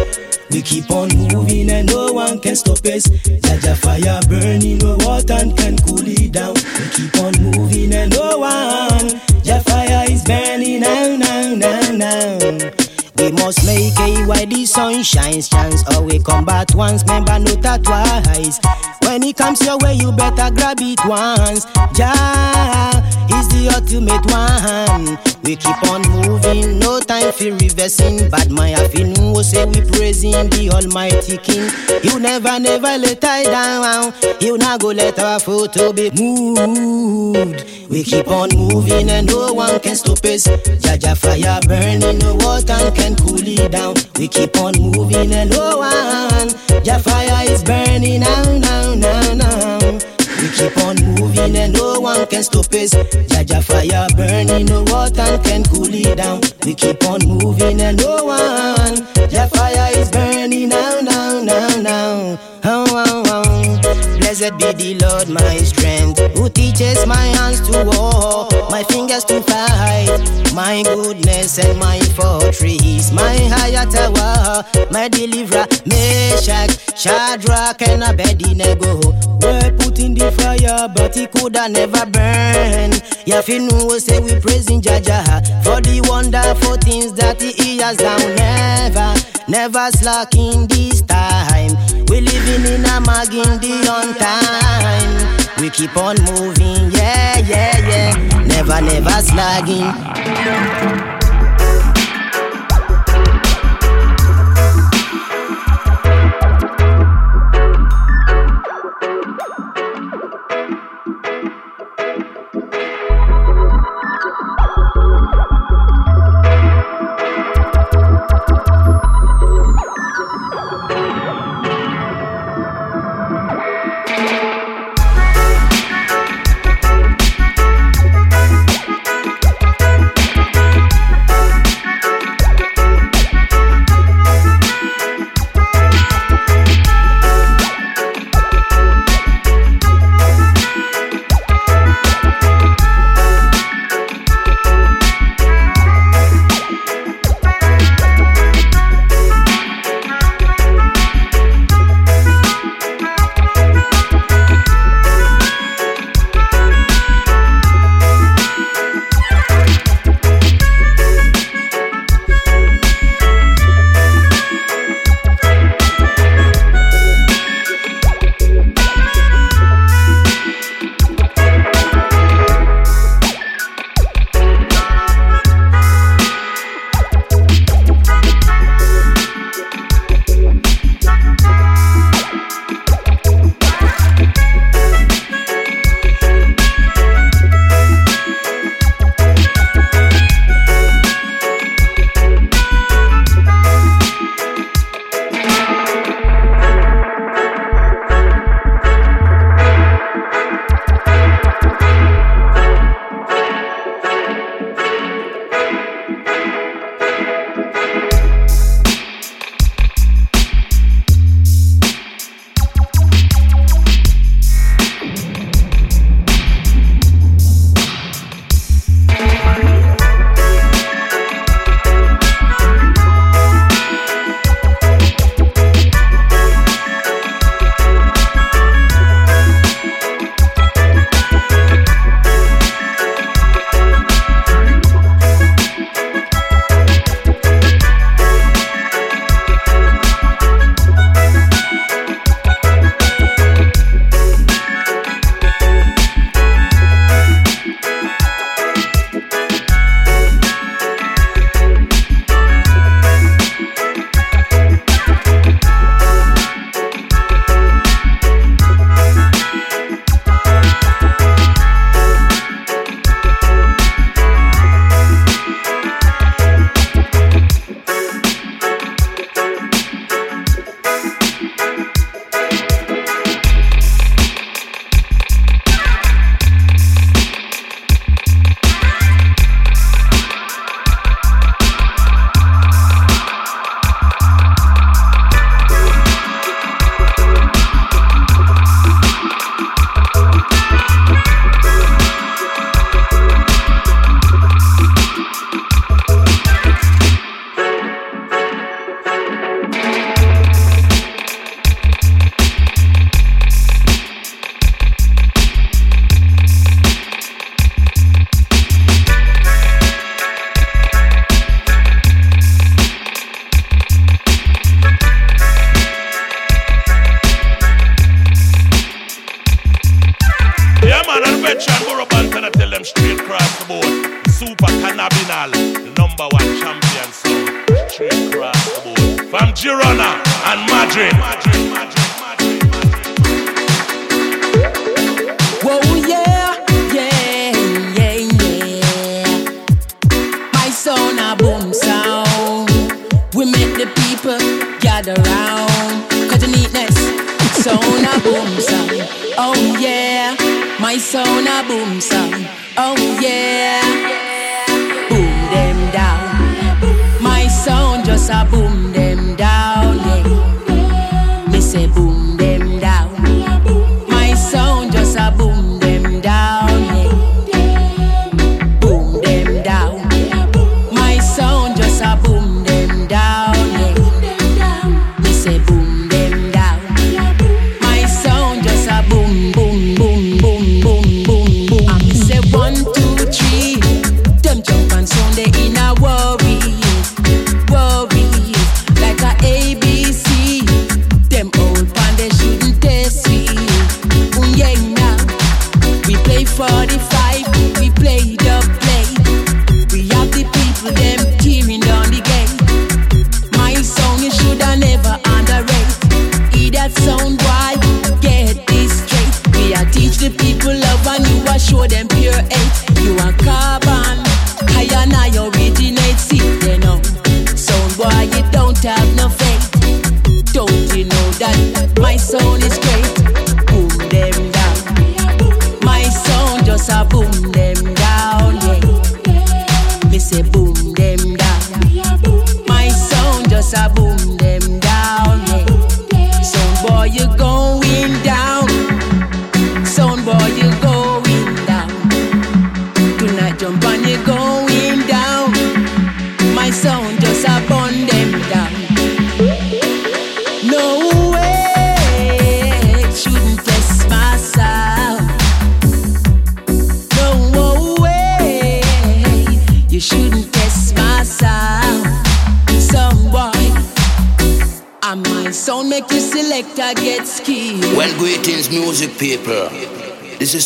We 0.52 0.62
keep 0.62 0.92
on 0.92 1.08
moving 1.18 1.70
and 1.70 1.88
no 1.88 2.12
one 2.12 2.40
can 2.42 2.58
stop 2.58 2.86
us. 2.86 3.08
Jaja 3.08 3.76
fire 3.78 4.20
burning, 4.28 4.78
no 4.80 4.98
water 5.00 5.44
can 5.56 5.78
cool 5.78 6.04
it 6.04 6.34
down. 6.34 6.54
We 6.56 6.90
keep 6.92 7.16
on 7.20 7.34
moving 7.44 7.94
and 7.94 8.12
no 8.12 8.40
one. 8.40 9.35
Jaja 9.46 9.62
fire 9.62 10.12
is 10.12 10.24
burning 10.24 10.84
oh, 10.84 11.18
now, 11.18 11.54
now, 11.54 11.94
now, 11.94 12.50
now. 12.50 12.95
We 13.18 13.32
must 13.32 13.66
make 13.66 13.98
a 14.00 14.26
while 14.26 14.46
the 14.46 14.66
sun 14.66 15.04
shines, 15.04 15.50
chance 15.50 15.84
or 15.96 16.04
we 16.04 16.20
combat 16.20 16.74
once, 16.76 17.04
remember 17.04 17.40
not 17.40 17.62
that 17.62 17.84
twice. 17.84 18.60
When 19.08 19.24
it 19.24 19.38
comes 19.38 19.62
your 19.66 19.78
way, 19.80 19.94
you 19.94 20.12
better 20.12 20.54
grab 20.54 20.78
it 20.82 21.00
once. 21.06 21.66
Jah 21.96 22.92
is 23.32 23.48
the 23.50 23.72
ultimate 23.74 24.26
one. 24.30 25.18
We 25.44 25.56
keep 25.56 25.82
on 25.90 26.02
moving, 26.10 26.80
no 26.80 27.00
time 27.00 27.32
for 27.32 27.52
reversing. 27.54 28.30
Bad 28.30 28.52
my 28.52 28.74
feeling 28.90 29.32
will 29.32 29.44
say 29.44 29.64
we 29.66 29.82
praising 29.82 30.50
the 30.50 30.72
Almighty 30.74 31.38
King. 31.38 31.70
You 32.04 32.20
never, 32.20 32.60
never 32.60 32.98
let 32.98 33.24
I 33.24 33.44
down. 33.44 34.14
You 34.42 34.58
not 34.58 34.82
go 34.82 34.88
let 34.90 35.20
our 35.20 35.40
photo 35.40 35.94
be 35.94 36.10
moved. 36.12 37.64
We 37.90 38.04
keep 38.04 38.28
on 38.28 38.50
moving 38.56 39.10
and 39.10 39.28
no 39.28 39.54
one 39.54 39.80
can 39.80 39.96
stop 39.96 40.18
us. 40.26 40.48
Jaja 40.48 41.16
fire 41.16 41.60
burning, 41.68 42.18
no 42.18 42.34
water 42.42 42.92
can 42.96 43.05
cool 43.14 43.38
it 43.46 43.72
down. 43.72 43.94
We 44.18 44.28
keep 44.28 44.58
on 44.58 44.74
moving 44.80 45.32
and 45.34 45.52
no 45.52 45.78
one. 45.78 46.50
Jaja 46.82 47.00
fire 47.02 47.52
is 47.52 47.64
burning 47.64 48.22
now, 48.22 48.58
now, 48.58 48.96
now, 48.96 49.34
now. 49.34 49.78
We 50.42 50.50
keep 50.50 50.78
on 50.80 50.96
moving 51.20 51.56
and 51.56 51.74
no 51.74 52.00
one 52.00 52.26
can 52.28 52.44
stop 52.44 52.74
us. 52.74 52.94
Jaja 53.32 53.64
fire 53.64 54.08
burning, 54.18 54.66
no 54.66 54.84
water 54.84 55.38
can 55.44 55.64
cool 55.66 55.94
it 55.94 56.18
down. 56.18 56.42
We 56.66 56.74
keep 56.74 57.04
on 57.06 57.22
moving 57.28 57.82
and 57.82 57.98
no 57.98 58.26
one. 58.26 58.96
Jaja 59.14 59.50
fire 59.50 60.00
is 60.00 60.10
burning 60.10 60.35
now, 60.48 61.00
now, 61.02 61.42
now, 61.44 61.82
now. 61.82 62.40
Oh, 62.64 62.86
oh, 62.90 63.24
oh. 63.28 64.18
Blessed 64.20 64.58
be 64.58 64.94
the 64.96 65.06
Lord, 65.06 65.30
my 65.30 65.58
strength, 65.58 66.20
who 66.38 66.50
teaches 66.50 67.06
my 67.06 67.16
hands 67.16 67.62
to 67.70 67.84
war, 67.84 68.48
my 68.70 68.84
fingers 68.84 69.24
to 69.26 69.42
fight, 69.42 70.10
my 70.54 70.84
goodness 70.84 71.58
and 71.60 71.80
my 71.80 72.00
fortress, 72.16 73.12
my 73.12 73.38
higher 73.50 73.86
tower, 73.90 74.64
my 74.92 75.08
deliverer, 75.08 75.66
Meshach, 75.86 76.78
Shadrach, 76.98 77.82
and 77.84 78.04
Abednego. 78.04 79.00
Were 79.42 79.72
put 79.78 80.00
in 80.00 80.16
the 80.16 80.32
fire, 80.32 80.88
but 80.96 81.14
he 81.16 81.28
coulda 81.28 81.70
never 81.70 82.06
burn. 82.08 82.92
Yafinu 83.30 84.00
say 84.00 84.20
we 84.20 84.40
praising 84.40 84.82
Jaja 84.82 85.24
for 85.64 85.82
the 85.82 86.02
wonderful 86.10 86.78
things 86.78 87.14
that 87.14 87.40
he 87.42 87.78
has 87.78 87.98
done. 87.98 88.36
Never, 88.36 89.14
never 89.48 89.90
slacking 89.92 90.68
this 90.68 91.02
time. 91.02 91.72
We 92.08 92.22
living 92.22 92.66
in 92.74 92.86
a 92.86 93.00
magindi 93.02 93.88
on 93.88 94.14
time. 94.16 95.62
We 95.62 95.70
keep 95.70 95.96
on 95.98 96.16
moving, 96.26 96.92
yeah, 96.92 97.40
yeah, 97.40 97.78
yeah. 97.88 98.46
Never, 98.46 98.82
never 98.82 99.22
slagging. 99.22 101.15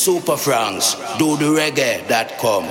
Supah 0.10 0.40
Frans, 0.40 0.96
do 1.20 1.38
the 1.38 1.46
reggae.com. 1.46 2.64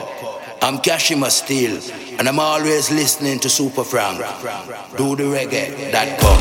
I'm 0.60 0.78
Cashima 0.78 1.30
Steele, 1.30 1.78
and 2.18 2.28
I'm 2.28 2.40
always 2.40 2.90
listening 2.90 3.38
to 3.38 3.46
Supah 3.46 3.86
Frans, 3.86 4.18
do 4.96 5.14
the 5.14 5.22
reggae.com. 5.22 6.38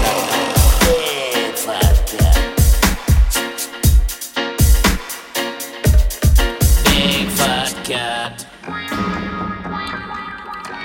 Big 1.22 1.56
fat 1.70 1.98
cat. 7.86 8.48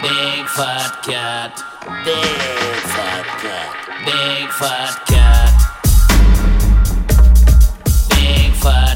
Big 0.02 0.46
fat 0.46 0.92
cat. 1.06 1.56
Big 4.04 4.50
fat 4.60 5.06
cat. 5.08 5.52
Big 8.10 8.52
fat. 8.60 8.91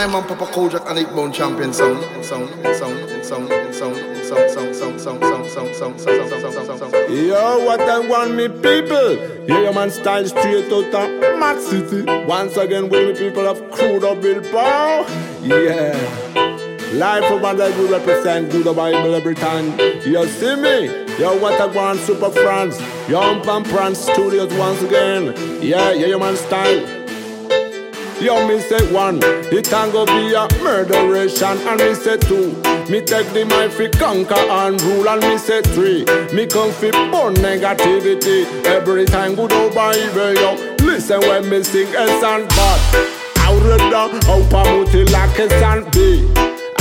I'm 0.00 0.14
on 0.14 0.26
Papa 0.26 0.46
Kojak 0.46 0.88
and 0.88 0.98
Eight 0.98 1.34
Champion 1.34 1.74
sound. 1.74 2.02
Sound, 2.24 2.48
sound, 2.74 2.98
sound, 3.22 3.48
sound, 3.74 3.74
sound, 3.74 4.48
sound, 4.50 4.74
sound, 4.74 4.98
sound, 4.98 5.46
sound, 5.46 5.76
sound, 5.76 6.00
sound, 6.00 6.00
sound, 6.00 6.54
sound, 6.54 6.78
sound. 6.80 6.92
Yo, 7.14 7.64
what 7.66 7.82
I 7.82 7.98
want 7.98 8.34
me 8.34 8.48
people. 8.48 9.18
Yeah, 9.46 9.60
your 9.60 9.74
man 9.74 9.90
style 9.90 10.24
straight 10.24 10.72
out 10.72 10.94
of 10.94 11.38
Mad 11.38 11.60
City. 11.60 12.04
Once 12.24 12.56
again, 12.56 12.88
with 12.88 13.08
me 13.08 13.28
people 13.28 13.46
of 13.46 13.60
CrudoBilbao. 13.72 15.06
Yeah. 15.42 15.92
Life 16.94 17.28
for 17.28 17.38
band 17.38 17.60
I 17.60 17.68
will 17.76 17.90
represent 17.90 18.50
good 18.50 18.64
the 18.64 18.72
Bible 18.72 19.14
every 19.14 19.34
time. 19.34 19.78
You 19.78 20.26
see 20.28 20.56
me? 20.56 20.86
Yo, 21.18 21.38
what 21.38 21.60
I 21.60 21.66
want, 21.66 22.00
Supah 22.00 22.32
Frans. 22.32 22.80
Yo, 23.06 23.20
Pam 23.42 23.64
France 23.64 23.98
Studios 23.98 24.50
once 24.54 24.80
again. 24.80 25.34
Yeah, 25.60 25.92
yeah, 25.92 26.06
your 26.06 26.18
man 26.18 26.38
style. 26.38 26.99
Yo, 28.20 28.46
me 28.46 28.60
say 28.60 28.92
one, 28.92 29.18
it 29.50 29.64
can 29.70 29.90
go 29.90 30.04
be 30.04 30.34
a 30.34 30.46
murderation, 30.62 31.56
and 31.66 31.80
me 31.80 31.94
say 31.94 32.18
two. 32.18 32.52
Me 32.90 33.00
take 33.00 33.26
the 33.32 33.46
mind 33.48 33.72
fi 33.72 33.88
conquer 33.88 34.34
and 34.34 34.80
rule, 34.82 35.08
and 35.08 35.22
me 35.22 35.38
say 35.38 35.62
three. 35.62 36.04
Me 36.34 36.46
come 36.46 36.70
fi 36.72 36.90
burn 37.10 37.34
negativity 37.36 38.44
every 38.66 39.06
time 39.06 39.34
good 39.34 39.52
old 39.52 39.74
Bible, 39.74 40.34
yo. 40.34 40.52
Listen 40.84 41.20
when 41.20 41.48
me 41.48 41.62
sing 41.62 41.88
S 41.88 42.22
and 42.22 42.46
bad. 42.50 42.80
Aureda, 43.48 44.10
opa 44.28 44.64
muti 44.70 45.04
like 45.10 45.38
S 45.40 45.52
and 45.52 45.90
B. 45.90 46.28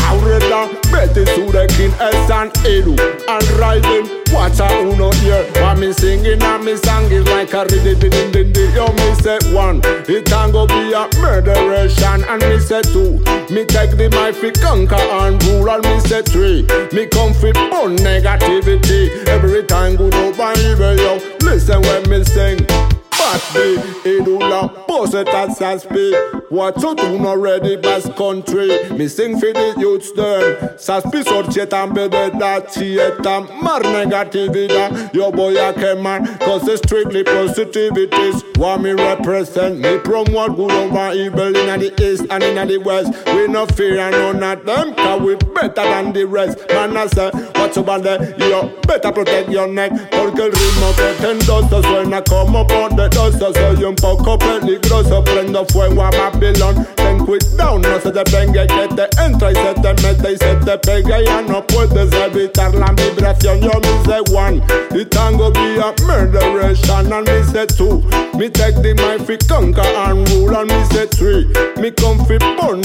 Aureda, 0.09 0.67
Betty 0.91 1.23
Sudekin, 1.23 1.93
S 2.01 2.29
and 2.31 2.51
Edu, 2.67 2.99
and 3.29 3.49
riding. 3.57 4.18
Watch 4.32 4.59
out, 4.59 4.71
uno 4.71 5.11
here. 5.23 5.43
What 5.61 5.80
me 5.80 5.91
singing 5.91 6.41
and 6.41 6.63
me 6.63 6.75
song 6.77 7.05
is 7.05 7.25
like 7.27 7.53
a 7.53 7.65
riddy 7.65 7.95
diddy 7.95 8.32
diddy. 8.32 8.73
Yo, 8.73 8.88
me 8.93 9.13
say 9.15 9.39
one, 9.53 9.82
it 9.84 10.25
can 10.25 10.51
go 10.51 10.67
be 10.67 10.93
a 10.93 11.09
murderation, 11.19 12.23
and 12.23 12.41
me 12.43 12.59
say 12.59 12.82
two. 12.82 13.17
Me 13.49 13.65
take 13.65 13.97
the 13.97 14.09
mic 14.11 14.36
fi 14.36 14.51
conquer 14.61 14.95
and 14.95 15.43
rule, 15.45 15.69
and 15.69 15.84
me 15.84 15.99
say 15.99 16.21
three. 16.21 16.61
Me 16.93 17.07
come 17.07 17.34
fi 17.34 17.51
burn 17.51 17.95
negativity 17.97 19.09
every 19.27 19.63
time 19.63 19.95
good 19.95 20.13
old 20.13 20.38
Bible, 20.38 20.95
yo. 20.95 21.19
Listen 21.41 21.82
when 21.82 22.09
me 22.09 22.23
sing. 22.23 22.98
Batby, 23.30 23.75
Idula, 24.09 24.88
pose 24.88 25.11
that 25.11 25.27
Saspi. 25.27 26.49
What 26.49 26.80
to 26.80 26.95
do 26.95 27.19
not 27.19 27.38
ready 27.38 27.75
best 27.75 28.15
country? 28.15 28.69
Sing 29.07 29.39
for 29.39 29.53
the 29.53 29.75
youths 29.77 30.11
them. 30.13 30.57
Saspi 30.77 31.23
sorchet 31.23 31.71
and 31.71 31.93
bebe 31.93 32.39
that 32.39 32.73
theater. 32.73 33.41
Mar 33.61 33.82
negativity, 33.82 35.13
your 35.13 35.32
boy 35.32 35.55
a 35.55 35.95
man. 36.01 36.25
Cause 36.39 36.67
it's 36.67 36.82
strictly 36.82 37.23
positivities. 37.23 38.57
What 38.57 38.82
me 38.82 38.93
represent, 38.93 39.77
me 39.77 39.99
promote 39.99 40.55
good 40.55 40.71
over 40.71 41.11
evil 41.13 41.55
in 41.55 41.80
the 41.80 41.93
east 42.01 42.25
and 42.32 42.43
in 42.43 42.67
the 42.67 42.77
west. 42.80 43.13
We 43.27 43.47
no 43.47 43.67
fear 43.67 43.99
and 43.99 44.39
none 44.39 44.57
of 44.57 44.65
them, 44.65 44.95
cause 44.95 45.21
we 45.21 45.36
better 45.36 45.84
than 45.84 46.13
the 46.13 46.25
rest. 46.25 46.57
Man, 46.69 46.97
I 46.97 47.05
say, 47.05 47.30
what's 47.70 47.78
about 47.78 48.03
there? 48.03 48.36
You 48.39 48.72
better 48.88 49.11
protect 49.11 49.49
your 49.49 49.67
neck. 49.67 49.91
Porque 50.11 50.45
el 50.45 50.51
ritmo 50.51 50.95
que 50.95 51.13
te 51.22 51.32
endosa 51.32 51.82
suena 51.84 52.24
como 52.24 52.65
de. 52.65 53.09
Soy 53.53 53.84
un 53.84 53.95
poco 53.95 54.38
peligroso, 54.38 55.24
prendo 55.24 55.65
fuego 55.65 56.03
a 56.03 56.09
Babylon. 56.11 56.88
Ten 56.95 57.20
cuidado, 57.26 57.80
no 57.80 57.99
se 57.99 58.11
te 58.11 58.24
venga 58.32 58.65
que 58.65 58.88
te 58.95 59.22
entra 59.24 59.51
y 59.51 59.55
se 59.55 59.74
te 59.76 59.93
mete 60.01 60.34
y 60.34 60.38
se 60.38 60.55
te 60.65 60.78
pega. 60.80 61.22
Ya 61.22 61.41
no 61.41 61.65
puedes 61.67 62.11
evitar 62.13 62.74
la 62.74 62.91
vibración. 62.93 63.61
Yo 63.61 63.72
me 63.80 64.05
say 64.05 64.22
one, 64.34 64.61
it 64.91 65.09
can 65.11 65.38
go 65.38 65.51
be 65.51 65.78
a 65.78 65.93
murderation. 66.05 67.11
And 67.11 67.28
me 67.28 67.43
say 67.43 67.65
two, 67.67 68.01
me 68.38 68.49
take 68.49 68.76
the 68.82 68.93
mic 68.95 69.28
fi 69.28 69.38
conquer 69.47 69.82
and 69.82 70.28
rule. 70.30 70.55
And 70.55 70.70
me 70.70 70.84
say 70.86 71.05
three, 71.07 71.45
me 71.82 71.91
come 71.91 72.26
fi 72.26 72.38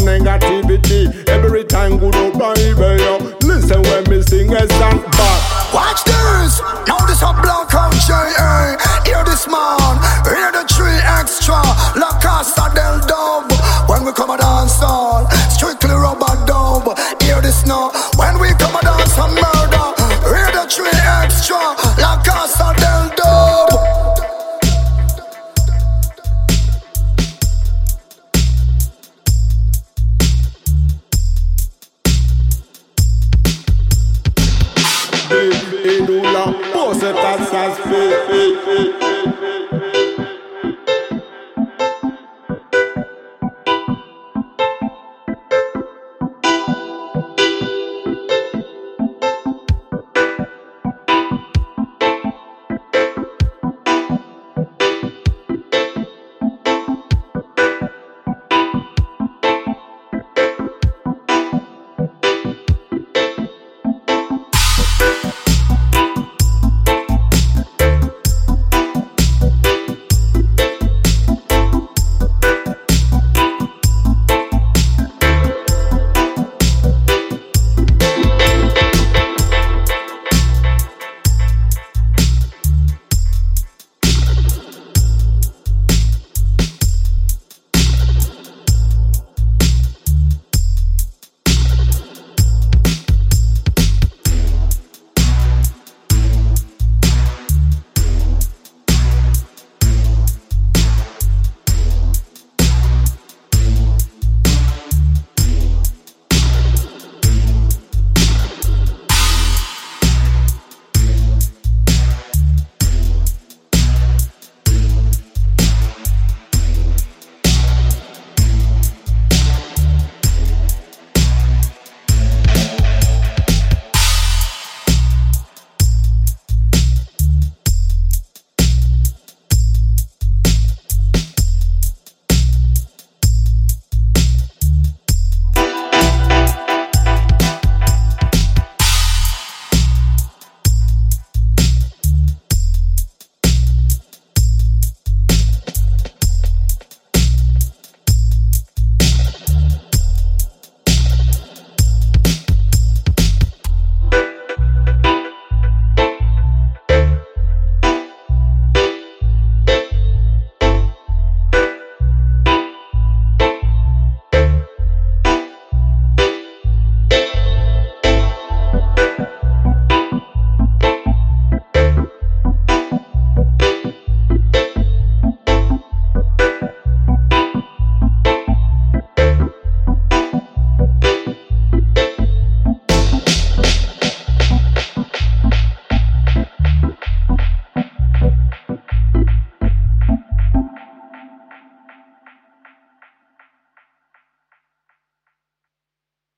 negativity. 0.04 1.28
Every 1.28 1.64
time 1.64 1.98
good 1.98 2.14
old 2.16 2.38
Bible, 2.38 2.98
yo. 2.98 3.18
Listen 3.42 3.82
when 3.82 4.04
me 4.10 4.22
sing 4.22 4.52
a 4.52 4.73
song 4.78 5.00
back. 5.14 5.40
Watch 5.74 6.04
this! 6.04 6.60
Now 6.86 6.98
this 7.06 7.22
a 7.22 7.32
black 7.34 7.68
country, 7.68 8.30
eh? 8.38 8.78
Hear 9.04 9.24
this 9.24 9.46
man, 9.46 9.94
hear 10.26 10.50
the 10.54 10.64
tree 10.70 11.00
extra, 11.18 11.58
La 11.98 12.14
Casa 12.22 12.70
del 12.74 13.00
Dub. 13.06 13.50
When 13.88 14.04
we 14.04 14.12
come 14.12 14.30
a 14.30 14.38
dance 14.38 14.80
all, 14.82 15.28
strictly 15.50 15.90
rubber 15.94 16.34
dub. 16.46 16.86
Hear 17.20 17.40
this 17.40 17.66
now, 17.66 17.90
Joseph, 36.84 37.16
that's 37.16 37.50
as 37.54 37.78